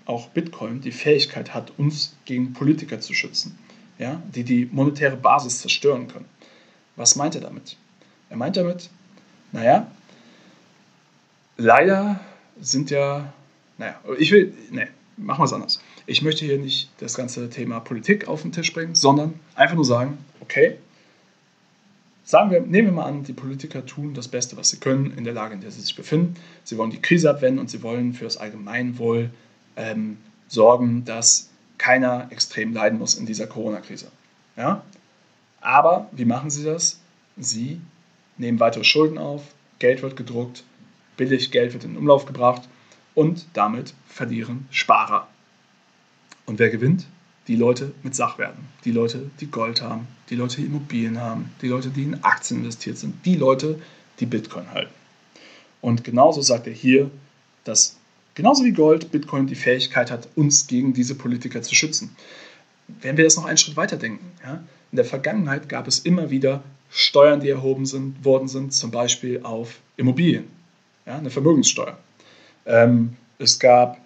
auch 0.07 0.29
Bitcoin 0.29 0.81
die 0.81 0.93
Fähigkeit 0.93 1.53
hat, 1.53 1.73
uns 1.79 2.17
gegen 2.25 2.55
Politiker 2.55 2.99
zu 3.01 3.13
schützen, 3.13 3.59
ja, 3.99 4.23
die 4.35 4.45
die 4.45 4.67
monetäre 4.73 5.17
Basis 5.17 5.61
zerstören 5.61 6.09
können. 6.09 6.27
Was 6.97 7.17
meint 7.17 7.35
er 7.35 7.43
damit? 7.43 7.77
Er 8.31 8.37
meint 8.39 8.57
damit, 8.57 8.89
naja, 9.53 9.91
leider 11.59 12.21
sind 12.61 12.91
ja, 12.91 13.33
naja, 13.77 14.01
ich 14.19 14.31
will, 14.31 14.53
nee, 14.71 14.89
machen 15.17 15.41
wir 15.41 15.45
es 15.45 15.53
anders. 15.53 15.81
Ich 16.07 16.23
möchte 16.23 16.45
hier 16.45 16.59
nicht 16.59 16.91
das 16.99 17.15
ganze 17.15 17.51
Thema 17.51 17.81
Politik 17.81 18.29
auf 18.29 18.43
den 18.43 18.53
Tisch 18.53 18.73
bringen, 18.73 18.95
sondern 18.95 19.35
einfach 19.55 19.75
nur 19.75 19.85
sagen, 19.85 20.19
okay, 20.41 20.77
sagen 22.25 22.51
wir, 22.51 22.61
nehmen 22.61 22.89
wir 22.89 22.93
mal 22.93 23.07
an, 23.07 23.25
die 23.25 23.33
Politiker 23.33 23.85
tun 23.87 24.15
das 24.15 24.29
Beste, 24.29 24.57
was 24.57 24.71
sie 24.71 24.79
können 24.79 25.17
in 25.17 25.25
der 25.25 25.35
Lage, 25.35 25.55
in 25.55 25.61
der 25.61 25.71
sie 25.71 25.81
sich 25.81 25.97
befinden. 25.97 26.35
Sie 26.65 26.77
wollen 26.77 26.91
die 26.91 27.01
Krise 27.01 27.31
abwenden 27.31 27.59
und 27.59 27.71
sie 27.71 27.83
wollen 27.83 28.13
für 28.13 28.25
das 28.25 28.37
Allgemeinwohl 28.37 29.31
ähm, 29.77 30.19
sorgen, 30.49 31.05
dass 31.05 31.51
keiner 31.79 32.29
extrem 32.31 32.73
leiden 32.73 32.99
muss 32.99 33.15
in 33.15 33.27
dieser 33.27 33.47
Corona-Krise. 33.47 34.09
Ja? 34.57 34.83
Aber 35.61 36.09
wie 36.13 36.25
machen 36.25 36.51
sie 36.51 36.65
das? 36.65 37.01
Sie 37.37 37.81
nehmen 38.37 38.61
weitere 38.61 38.85
Schulden 38.85 39.19
auf, 39.19 39.43
Geld 39.79 40.03
wird 40.03 40.17
gedruckt, 40.17 40.65
billig 41.19 41.51
Geld 41.51 41.75
wird 41.75 41.85
in 41.85 41.99
Umlauf 41.99 42.25
gebracht 42.25 42.63
und 43.15 43.45
damit 43.53 43.93
verlieren 44.07 44.67
Sparer. 44.71 45.29
Und 46.47 46.59
wer 46.59 46.71
gewinnt? 46.71 47.07
Die 47.47 47.57
Leute 47.57 47.93
mit 48.03 48.15
Sachwerten, 48.15 48.65
die 48.85 48.93
Leute, 48.93 49.31
die 49.41 49.51
Gold 49.51 49.83
haben, 49.83 50.07
die 50.31 50.37
Leute, 50.37 50.57
die 50.57 50.67
Immobilien 50.67 51.21
haben, 51.21 51.51
die 51.61 51.69
Leute, 51.69 51.89
die 51.89 52.05
in 52.05 52.23
Aktien 52.23 52.61
investiert 52.61 52.99
sind, 52.99 53.25
die 53.25 53.37
Leute, 53.37 53.81
die 54.21 54.27
Bitcoin 54.27 54.71
halten. 54.71 54.93
Und 55.81 56.05
genauso 56.05 56.43
sagt 56.43 56.67
er 56.67 56.73
hier, 56.73 57.11
dass 57.65 57.97
genauso 58.35 58.65
wie 58.65 58.73
Gold 58.73 59.11
Bitcoin 59.11 59.47
die 59.47 59.55
Fähigkeit 59.55 60.11
hat, 60.11 60.29
uns 60.37 60.67
gegen 60.67 60.93
diese 60.93 61.15
Politiker 61.15 61.63
zu 61.63 61.75
schützen. 61.75 62.15
Wenn 62.87 63.17
wir 63.17 63.25
das 63.25 63.37
noch 63.37 63.47
einen 63.47 63.59
Schritt 63.59 63.77
weiter 63.77 63.97
denken, 63.97 64.31
ja, 64.45 64.63
in 64.93 64.97
der 64.97 65.05
Vergangenheit 65.05 65.69
gab 65.69 65.89
es 65.89 66.01
immer 66.01 66.31
wieder 66.31 66.63
Steuern, 66.91 67.41
die 67.41 67.51
erhoben 67.51 67.87
sind, 67.87 68.25
worden 68.25 68.49
sind, 68.49 68.73
zum 68.73 68.91
Beispiel 68.91 69.41
auf 69.43 69.81
Immobilien 69.97 70.58
ja, 71.09 71.17
eine 71.17 71.31
Vermögenssteuer. 71.31 71.97
Ähm, 72.67 73.17
es 73.39 73.59
gab, 73.59 73.99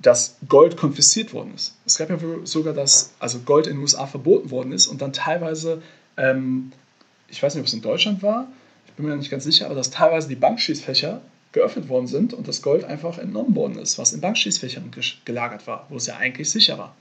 dass 0.00 0.36
Gold 0.48 0.76
konfisziert 0.76 1.34
worden 1.34 1.52
ist. 1.54 1.76
Es 1.84 1.98
gab 1.98 2.08
ja 2.08 2.18
sogar, 2.44 2.72
dass 2.72 3.12
also 3.18 3.40
Gold 3.40 3.66
in 3.66 3.74
den 3.74 3.82
USA 3.82 4.06
verboten 4.06 4.50
worden 4.50 4.72
ist 4.72 4.86
und 4.86 5.02
dann 5.02 5.12
teilweise, 5.12 5.82
ähm, 6.16 6.72
ich 7.28 7.42
weiß 7.42 7.54
nicht, 7.54 7.60
ob 7.60 7.66
es 7.66 7.74
in 7.74 7.82
Deutschland 7.82 8.22
war, 8.22 8.48
ich 8.86 8.92
bin 8.94 9.06
mir 9.06 9.14
nicht 9.16 9.30
ganz 9.30 9.44
sicher, 9.44 9.66
aber 9.66 9.74
dass 9.74 9.90
teilweise 9.90 10.28
die 10.28 10.34
Bankschließfächer 10.34 11.20
geöffnet 11.52 11.88
worden 11.88 12.06
sind 12.06 12.32
und 12.32 12.48
das 12.48 12.62
Gold 12.62 12.84
einfach 12.84 13.18
entnommen 13.18 13.54
worden 13.54 13.78
ist, 13.78 13.98
was 13.98 14.12
in 14.12 14.20
Bankschließfächern 14.20 14.90
gelagert 15.24 15.66
war, 15.66 15.86
wo 15.90 15.96
es 15.96 16.06
ja 16.06 16.16
eigentlich 16.16 16.50
sicher 16.50 16.78
war. 16.78 16.96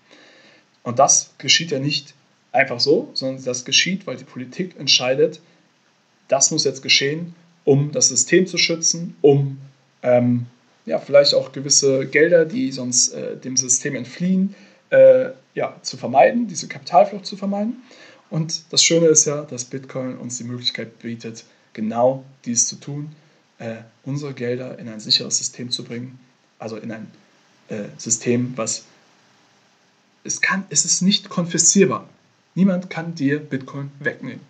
Und 0.83 0.99
das 0.99 1.33
geschieht 1.37 1.71
ja 1.71 1.79
nicht 1.79 2.13
einfach 2.51 2.79
so, 2.79 3.11
sondern 3.13 3.43
das 3.43 3.63
geschieht, 3.63 4.07
weil 4.07 4.17
die 4.17 4.23
Politik 4.25 4.77
entscheidet, 4.77 5.39
das 6.27 6.51
muss 6.51 6.63
jetzt 6.63 6.81
geschehen, 6.81 7.35
um 7.69 7.91
das 7.91 8.09
System 8.09 8.47
zu 8.47 8.57
schützen, 8.57 9.15
um 9.21 9.59
ähm, 10.01 10.47
ja, 10.87 10.97
vielleicht 10.97 11.35
auch 11.35 11.51
gewisse 11.51 12.07
Gelder, 12.07 12.45
die 12.45 12.71
sonst 12.71 13.09
äh, 13.09 13.37
dem 13.37 13.55
System 13.57 13.93
entfliehen, 13.93 14.55
äh, 14.89 15.29
ja, 15.53 15.77
zu 15.83 15.95
vermeiden, 15.95 16.47
diese 16.47 16.67
Kapitalflucht 16.67 17.27
zu 17.27 17.37
vermeiden. 17.37 17.83
Und 18.31 18.63
das 18.71 18.83
Schöne 18.83 19.05
ist 19.05 19.25
ja, 19.25 19.43
dass 19.43 19.65
Bitcoin 19.65 20.17
uns 20.17 20.39
die 20.39 20.45
Möglichkeit 20.45 20.97
bietet, 20.97 21.45
genau 21.73 22.23
dies 22.43 22.65
zu 22.65 22.77
tun, 22.77 23.11
äh, 23.59 23.75
unsere 24.03 24.33
Gelder 24.33 24.79
in 24.79 24.89
ein 24.89 24.99
sicheres 24.99 25.37
System 25.37 25.69
zu 25.69 25.83
bringen, 25.83 26.17
also 26.57 26.75
in 26.75 26.91
ein 26.91 27.05
äh, 27.67 27.83
System, 27.99 28.53
was 28.55 28.85
es 30.23 30.41
kann, 30.41 30.65
es 30.71 30.85
ist 30.85 31.03
nicht 31.03 31.29
konfiszierbar. 31.29 32.09
Niemand 32.55 32.89
kann 32.89 33.13
dir 33.13 33.37
Bitcoin 33.37 33.91
wegnehmen. 33.99 34.41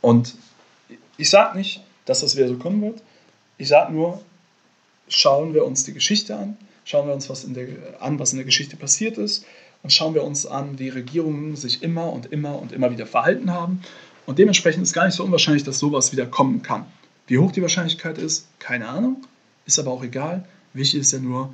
Und 0.00 0.36
ich 1.16 1.28
sage 1.28 1.58
nicht, 1.58 1.82
dass 2.04 2.20
das 2.20 2.36
wieder 2.36 2.48
so 2.48 2.56
kommen 2.56 2.82
wird. 2.82 3.02
Ich 3.58 3.68
sage 3.68 3.92
nur, 3.92 4.20
schauen 5.08 5.54
wir 5.54 5.64
uns 5.64 5.84
die 5.84 5.92
Geschichte 5.92 6.36
an, 6.36 6.56
schauen 6.84 7.06
wir 7.06 7.14
uns 7.14 7.28
was 7.28 7.44
in 7.44 7.54
der, 7.54 7.66
an, 8.00 8.18
was 8.18 8.32
in 8.32 8.38
der 8.38 8.44
Geschichte 8.44 8.76
passiert 8.76 9.18
ist 9.18 9.44
und 9.82 9.92
schauen 9.92 10.14
wir 10.14 10.24
uns 10.24 10.46
an, 10.46 10.78
wie 10.78 10.88
Regierungen 10.88 11.56
sich 11.56 11.82
immer 11.82 12.12
und 12.12 12.26
immer 12.26 12.60
und 12.60 12.72
immer 12.72 12.90
wieder 12.90 13.06
verhalten 13.06 13.52
haben. 13.52 13.82
Und 14.26 14.38
dementsprechend 14.38 14.82
ist 14.84 14.92
gar 14.92 15.06
nicht 15.06 15.14
so 15.14 15.24
unwahrscheinlich, 15.24 15.64
dass 15.64 15.78
sowas 15.78 16.12
wieder 16.12 16.26
kommen 16.26 16.62
kann. 16.62 16.86
Wie 17.26 17.38
hoch 17.38 17.52
die 17.52 17.62
Wahrscheinlichkeit 17.62 18.18
ist, 18.18 18.46
keine 18.58 18.88
Ahnung, 18.88 19.24
ist 19.66 19.78
aber 19.78 19.90
auch 19.90 20.02
egal. 20.02 20.44
Wichtig 20.74 21.00
ist 21.00 21.12
ja 21.12 21.18
nur, 21.18 21.52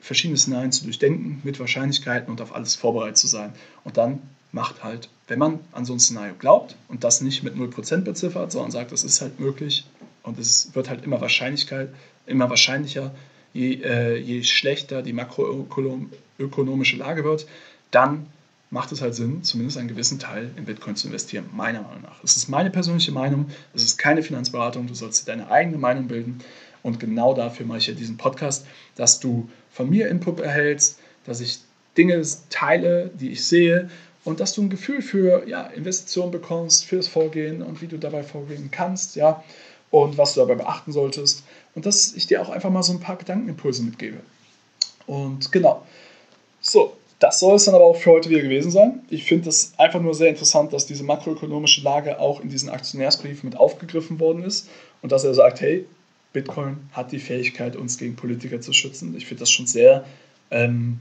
verschiedene 0.00 0.38
Szenarien 0.38 0.72
zu 0.72 0.84
durchdenken 0.84 1.40
mit 1.44 1.58
Wahrscheinlichkeiten 1.58 2.30
und 2.30 2.40
auf 2.40 2.54
alles 2.54 2.74
vorbereitet 2.74 3.18
zu 3.18 3.26
sein. 3.26 3.52
Und 3.84 3.96
dann 3.96 4.22
macht 4.52 4.82
halt, 4.82 5.08
wenn 5.26 5.38
man 5.38 5.60
an 5.72 5.84
so 5.84 5.92
ein 5.92 6.00
Szenario 6.00 6.34
glaubt 6.38 6.76
und 6.88 7.04
das 7.04 7.20
nicht 7.20 7.42
mit 7.42 7.54
0% 7.54 7.98
beziffert, 8.02 8.52
sondern 8.52 8.70
sagt, 8.70 8.92
es 8.92 9.04
ist 9.04 9.20
halt 9.20 9.40
möglich 9.40 9.84
und 10.22 10.38
es 10.38 10.74
wird 10.74 10.88
halt 10.88 11.04
immer 11.04 11.20
Wahrscheinlichkeit, 11.20 11.90
immer 12.26 12.48
wahrscheinlicher, 12.48 13.14
je, 13.52 13.74
äh, 13.82 14.16
je 14.16 14.42
schlechter 14.42 15.02
die 15.02 15.12
makroökonomische 15.12 16.96
Lage 16.96 17.24
wird, 17.24 17.46
dann 17.90 18.26
macht 18.70 18.92
es 18.92 19.00
halt 19.00 19.14
Sinn, 19.14 19.42
zumindest 19.42 19.78
einen 19.78 19.88
gewissen 19.88 20.18
Teil 20.18 20.50
in 20.56 20.66
Bitcoin 20.66 20.96
zu 20.96 21.06
investieren, 21.06 21.46
meiner 21.54 21.82
Meinung 21.82 22.02
nach. 22.02 22.22
Es 22.22 22.36
ist 22.36 22.48
meine 22.48 22.70
persönliche 22.70 23.12
Meinung, 23.12 23.46
es 23.74 23.82
ist 23.82 23.96
keine 23.96 24.22
Finanzberatung, 24.22 24.86
du 24.86 24.94
sollst 24.94 25.22
dir 25.22 25.32
deine 25.32 25.50
eigene 25.50 25.78
Meinung 25.78 26.08
bilden 26.08 26.40
und 26.82 27.00
genau 27.00 27.34
dafür 27.34 27.66
mache 27.66 27.78
ich 27.78 27.86
ja 27.86 27.94
diesen 27.94 28.18
Podcast, 28.18 28.66
dass 28.94 29.20
du 29.20 29.48
von 29.70 29.88
mir 29.88 30.08
Input 30.08 30.40
erhältst, 30.40 30.98
dass 31.24 31.40
ich 31.40 31.60
Dinge 31.96 32.22
teile, 32.50 33.10
die 33.14 33.30
ich 33.30 33.44
sehe 33.44 33.90
und 34.24 34.40
dass 34.40 34.52
du 34.52 34.62
ein 34.62 34.70
Gefühl 34.70 35.02
für 35.02 35.46
ja, 35.48 35.66
Investitionen 35.66 36.30
bekommst, 36.30 36.84
fürs 36.84 37.08
Vorgehen 37.08 37.62
und 37.62 37.80
wie 37.80 37.86
du 37.86 37.98
dabei 37.98 38.22
vorgehen 38.22 38.70
kannst, 38.70 39.16
ja, 39.16 39.42
und 39.90 40.18
was 40.18 40.34
du 40.34 40.40
dabei 40.40 40.56
beachten 40.56 40.92
solltest 40.92 41.44
und 41.74 41.86
dass 41.86 42.12
ich 42.14 42.26
dir 42.26 42.42
auch 42.42 42.50
einfach 42.50 42.70
mal 42.70 42.82
so 42.82 42.92
ein 42.92 43.00
paar 43.00 43.16
Gedankenimpulse 43.16 43.82
mitgebe. 43.82 44.18
Und 45.06 45.50
genau. 45.52 45.86
So, 46.60 46.94
das 47.18 47.40
soll 47.40 47.56
es 47.56 47.64
dann 47.64 47.74
aber 47.74 47.84
auch 47.84 47.96
für 47.96 48.10
heute 48.10 48.30
wieder 48.30 48.42
gewesen 48.42 48.70
sein. 48.70 49.00
Ich 49.08 49.24
finde 49.24 49.48
es 49.48 49.72
einfach 49.78 50.00
nur 50.00 50.14
sehr 50.14 50.28
interessant, 50.28 50.72
dass 50.72 50.86
diese 50.86 51.04
makroökonomische 51.04 51.82
Lage 51.82 52.20
auch 52.20 52.40
in 52.40 52.48
diesen 52.48 52.68
Aktionärsbrief 52.68 53.42
mit 53.42 53.56
aufgegriffen 53.56 54.20
worden 54.20 54.44
ist 54.44 54.68
und 55.02 55.12
dass 55.12 55.24
er 55.24 55.34
sagt, 55.34 55.60
hey, 55.60 55.86
Bitcoin 56.32 56.76
hat 56.92 57.10
die 57.10 57.18
Fähigkeit, 57.18 57.74
uns 57.74 57.96
gegen 57.98 58.14
Politiker 58.14 58.60
zu 58.60 58.72
schützen. 58.72 59.16
Ich 59.16 59.26
finde 59.26 59.40
das 59.40 59.50
schon 59.50 59.66
sehr 59.66 60.04
ähm, 60.50 61.00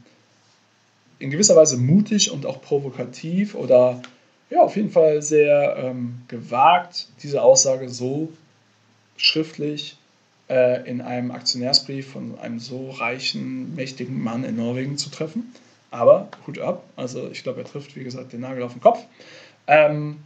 in 1.19 1.29
gewisser 1.29 1.55
Weise 1.55 1.77
mutig 1.77 2.31
und 2.31 2.45
auch 2.45 2.61
provokativ 2.61 3.55
oder 3.55 4.01
ja, 4.49 4.61
auf 4.61 4.75
jeden 4.75 4.91
Fall 4.91 5.21
sehr 5.21 5.75
ähm, 5.77 6.21
gewagt, 6.27 7.07
diese 7.21 7.41
Aussage 7.41 7.89
so 7.89 8.31
schriftlich 9.17 9.97
äh, 10.49 10.87
in 10.89 11.01
einem 11.01 11.31
Aktionärsbrief 11.31 12.11
von 12.11 12.39
einem 12.39 12.59
so 12.59 12.91
reichen, 12.91 13.75
mächtigen 13.75 14.21
Mann 14.21 14.43
in 14.43 14.55
Norwegen 14.55 14.97
zu 14.97 15.09
treffen. 15.09 15.53
Aber 15.91 16.29
Hut 16.45 16.59
ab, 16.59 16.83
also 16.95 17.29
ich 17.31 17.43
glaube, 17.43 17.61
er 17.61 17.65
trifft, 17.65 17.95
wie 17.95 18.03
gesagt, 18.03 18.33
den 18.33 18.41
Nagel 18.41 18.63
auf 18.63 18.73
den 18.73 18.81
Kopf. 18.81 19.03
Ähm, 19.67 20.17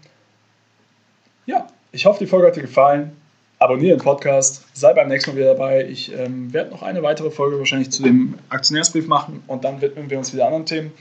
ja, 1.45 1.67
ich 1.91 2.05
hoffe, 2.05 2.19
die 2.19 2.27
Folge 2.27 2.47
hat 2.47 2.55
dir 2.55 2.61
gefallen. 2.61 3.15
Abonniere 3.61 3.95
den 3.95 4.03
Podcast, 4.03 4.65
sei 4.73 4.91
beim 4.93 5.07
nächsten 5.07 5.29
Mal 5.29 5.37
wieder 5.37 5.53
dabei. 5.53 5.85
Ich 5.87 6.11
ähm, 6.11 6.51
werde 6.51 6.71
noch 6.71 6.81
eine 6.81 7.03
weitere 7.03 7.29
Folge 7.29 7.59
wahrscheinlich 7.59 7.91
zu 7.91 8.01
dem 8.01 8.33
Aktionärsbrief 8.49 9.05
machen 9.05 9.43
und 9.45 9.63
dann 9.63 9.81
widmen 9.81 10.09
wir 10.09 10.17
uns 10.17 10.33
wieder 10.33 10.47
anderen 10.47 10.65
Themen. 10.65 10.91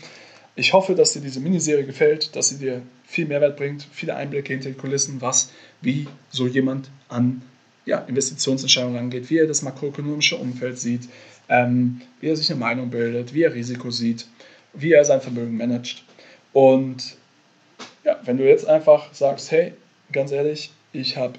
Ich 0.57 0.75
hoffe, 0.75 0.95
dass 0.95 1.15
dir 1.15 1.21
diese 1.21 1.41
Miniserie 1.41 1.87
gefällt, 1.87 2.37
dass 2.37 2.51
sie 2.51 2.59
dir 2.59 2.83
viel 3.07 3.27
Mehrwert 3.27 3.57
bringt, 3.57 3.89
viele 3.91 4.15
Einblicke 4.15 4.53
hinter 4.53 4.69
die 4.69 4.75
Kulissen, 4.75 5.23
was, 5.23 5.51
wie 5.81 6.07
so 6.29 6.47
jemand 6.47 6.91
an 7.09 7.41
ja, 7.87 8.01
Investitionsentscheidungen 8.01 8.99
angeht, 8.99 9.31
wie 9.31 9.39
er 9.39 9.47
das 9.47 9.63
makroökonomische 9.63 10.37
Umfeld 10.37 10.79
sieht, 10.79 11.09
ähm, 11.49 12.03
wie 12.21 12.29
er 12.29 12.37
sich 12.37 12.51
eine 12.51 12.61
Meinung 12.61 12.91
bildet, 12.91 13.33
wie 13.33 13.45
er 13.45 13.55
Risiko 13.55 13.91
sieht, 13.91 14.27
wie 14.75 14.93
er 14.93 15.07
sein 15.07 15.23
Vermögen 15.23 15.57
managt. 15.57 16.05
Und 16.53 17.17
ja, 18.05 18.21
wenn 18.23 18.37
du 18.37 18.47
jetzt 18.47 18.69
einfach 18.69 19.15
sagst, 19.15 19.51
hey, 19.51 19.73
ganz 20.13 20.31
ehrlich, 20.31 20.73
ich 20.93 21.17
habe 21.17 21.39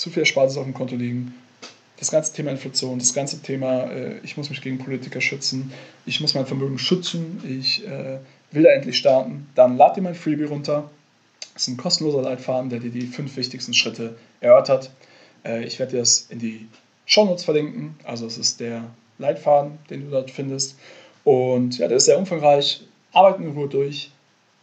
zu 0.00 0.10
viel 0.10 0.20
Erspartes 0.20 0.56
auf 0.56 0.64
dem 0.64 0.72
Konto 0.72 0.96
liegen, 0.96 1.34
das 1.98 2.10
ganze 2.10 2.32
Thema 2.32 2.50
Inflation, 2.50 2.98
das 2.98 3.12
ganze 3.12 3.42
Thema, 3.42 3.84
äh, 3.90 4.18
ich 4.22 4.38
muss 4.38 4.48
mich 4.48 4.62
gegen 4.62 4.78
Politiker 4.78 5.20
schützen, 5.20 5.72
ich 6.06 6.20
muss 6.22 6.34
mein 6.34 6.46
Vermögen 6.46 6.78
schützen, 6.78 7.42
ich 7.46 7.86
äh, 7.86 8.18
will 8.50 8.62
da 8.62 8.70
endlich 8.70 8.96
starten, 8.96 9.46
dann 9.54 9.76
lad 9.76 9.96
dir 9.96 10.00
mein 10.00 10.14
Freebie 10.14 10.44
runter. 10.44 10.90
Das 11.52 11.64
ist 11.64 11.68
ein 11.68 11.76
kostenloser 11.76 12.22
Leitfaden, 12.22 12.70
der 12.70 12.80
dir 12.80 12.90
die 12.90 13.06
fünf 13.06 13.36
wichtigsten 13.36 13.74
Schritte 13.74 14.16
erörtert. 14.40 14.90
Äh, 15.44 15.64
ich 15.64 15.78
werde 15.78 15.92
dir 15.92 15.98
das 15.98 16.26
in 16.30 16.38
die 16.38 16.66
Shownotes 17.04 17.44
verlinken. 17.44 17.96
Also 18.04 18.24
es 18.24 18.38
ist 18.38 18.60
der 18.60 18.84
Leitfaden, 19.18 19.78
den 19.90 20.04
du 20.04 20.10
dort 20.10 20.30
findest. 20.30 20.78
Und 21.24 21.76
ja, 21.76 21.88
der 21.88 21.98
ist 21.98 22.06
sehr 22.06 22.18
umfangreich. 22.18 22.80
Arbeite 23.12 23.42
in 23.42 23.50
Ruhe 23.50 23.68
durch. 23.68 24.10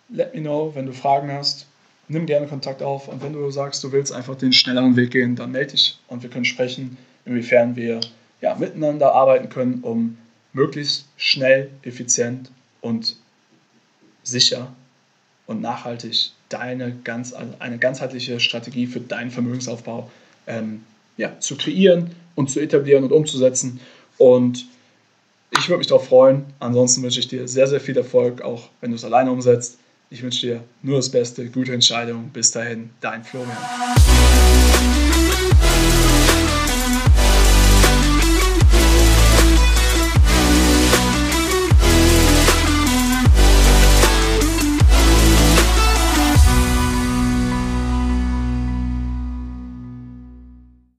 Let 0.10 0.34
me 0.34 0.41
know, 0.41 0.73
wenn 0.73 0.88
du 0.88 0.93
Fragen 0.93 1.32
hast. 1.32 1.67
Nimm 2.07 2.25
gerne 2.25 2.47
Kontakt 2.47 2.81
auf. 2.81 3.07
Und 3.07 3.21
wenn 3.21 3.33
du 3.33 3.49
sagst, 3.51 3.83
du 3.83 3.91
willst 3.91 4.13
einfach 4.13 4.35
den 4.35 4.53
schnelleren 4.53 4.95
Weg 4.95 5.11
gehen, 5.11 5.35
dann 5.35 5.51
melde 5.51 5.71
dich 5.71 5.99
und 6.07 6.23
wir 6.23 6.29
können 6.29 6.45
sprechen, 6.45 6.97
inwiefern 7.25 7.75
wir 7.75 7.99
ja, 8.41 8.55
miteinander 8.55 9.13
arbeiten 9.13 9.49
können, 9.49 9.79
um 9.81 10.17
möglichst 10.53 11.05
schnell, 11.17 11.69
effizient 11.83 12.51
und 12.81 13.17
sicher 14.23 14.73
und 15.45 15.61
nachhaltig 15.61 16.31
deine 16.49 16.95
ganz, 17.03 17.33
eine 17.33 17.77
ganzheitliche 17.77 18.39
Strategie 18.39 18.87
für 18.87 18.99
deinen 18.99 19.31
Vermögensaufbau 19.31 20.09
ähm, 20.47 20.83
ja, 21.17 21.39
zu 21.39 21.57
kreieren 21.57 22.11
und 22.35 22.49
zu 22.49 22.59
etablieren 22.59 23.03
und 23.03 23.11
umzusetzen. 23.11 23.79
Und 24.17 24.65
ich 25.51 25.67
würde 25.67 25.79
mich 25.79 25.87
darauf 25.87 26.07
freuen. 26.07 26.45
Ansonsten 26.59 27.03
wünsche 27.03 27.19
ich 27.19 27.27
dir 27.27 27.47
sehr, 27.47 27.67
sehr 27.67 27.79
viel 27.79 27.97
Erfolg, 27.97 28.41
auch 28.41 28.69
wenn 28.81 28.91
du 28.91 28.95
es 28.95 29.03
alleine 29.03 29.31
umsetzt. 29.31 29.77
Ich 30.09 30.23
wünsche 30.23 30.47
dir 30.47 30.63
nur 30.83 30.97
das 30.97 31.09
Beste, 31.09 31.49
gute 31.49 31.73
Entscheidung. 31.73 32.29
Bis 32.29 32.51
dahin, 32.51 32.91
dein 33.01 33.23
Florian. 33.23 33.57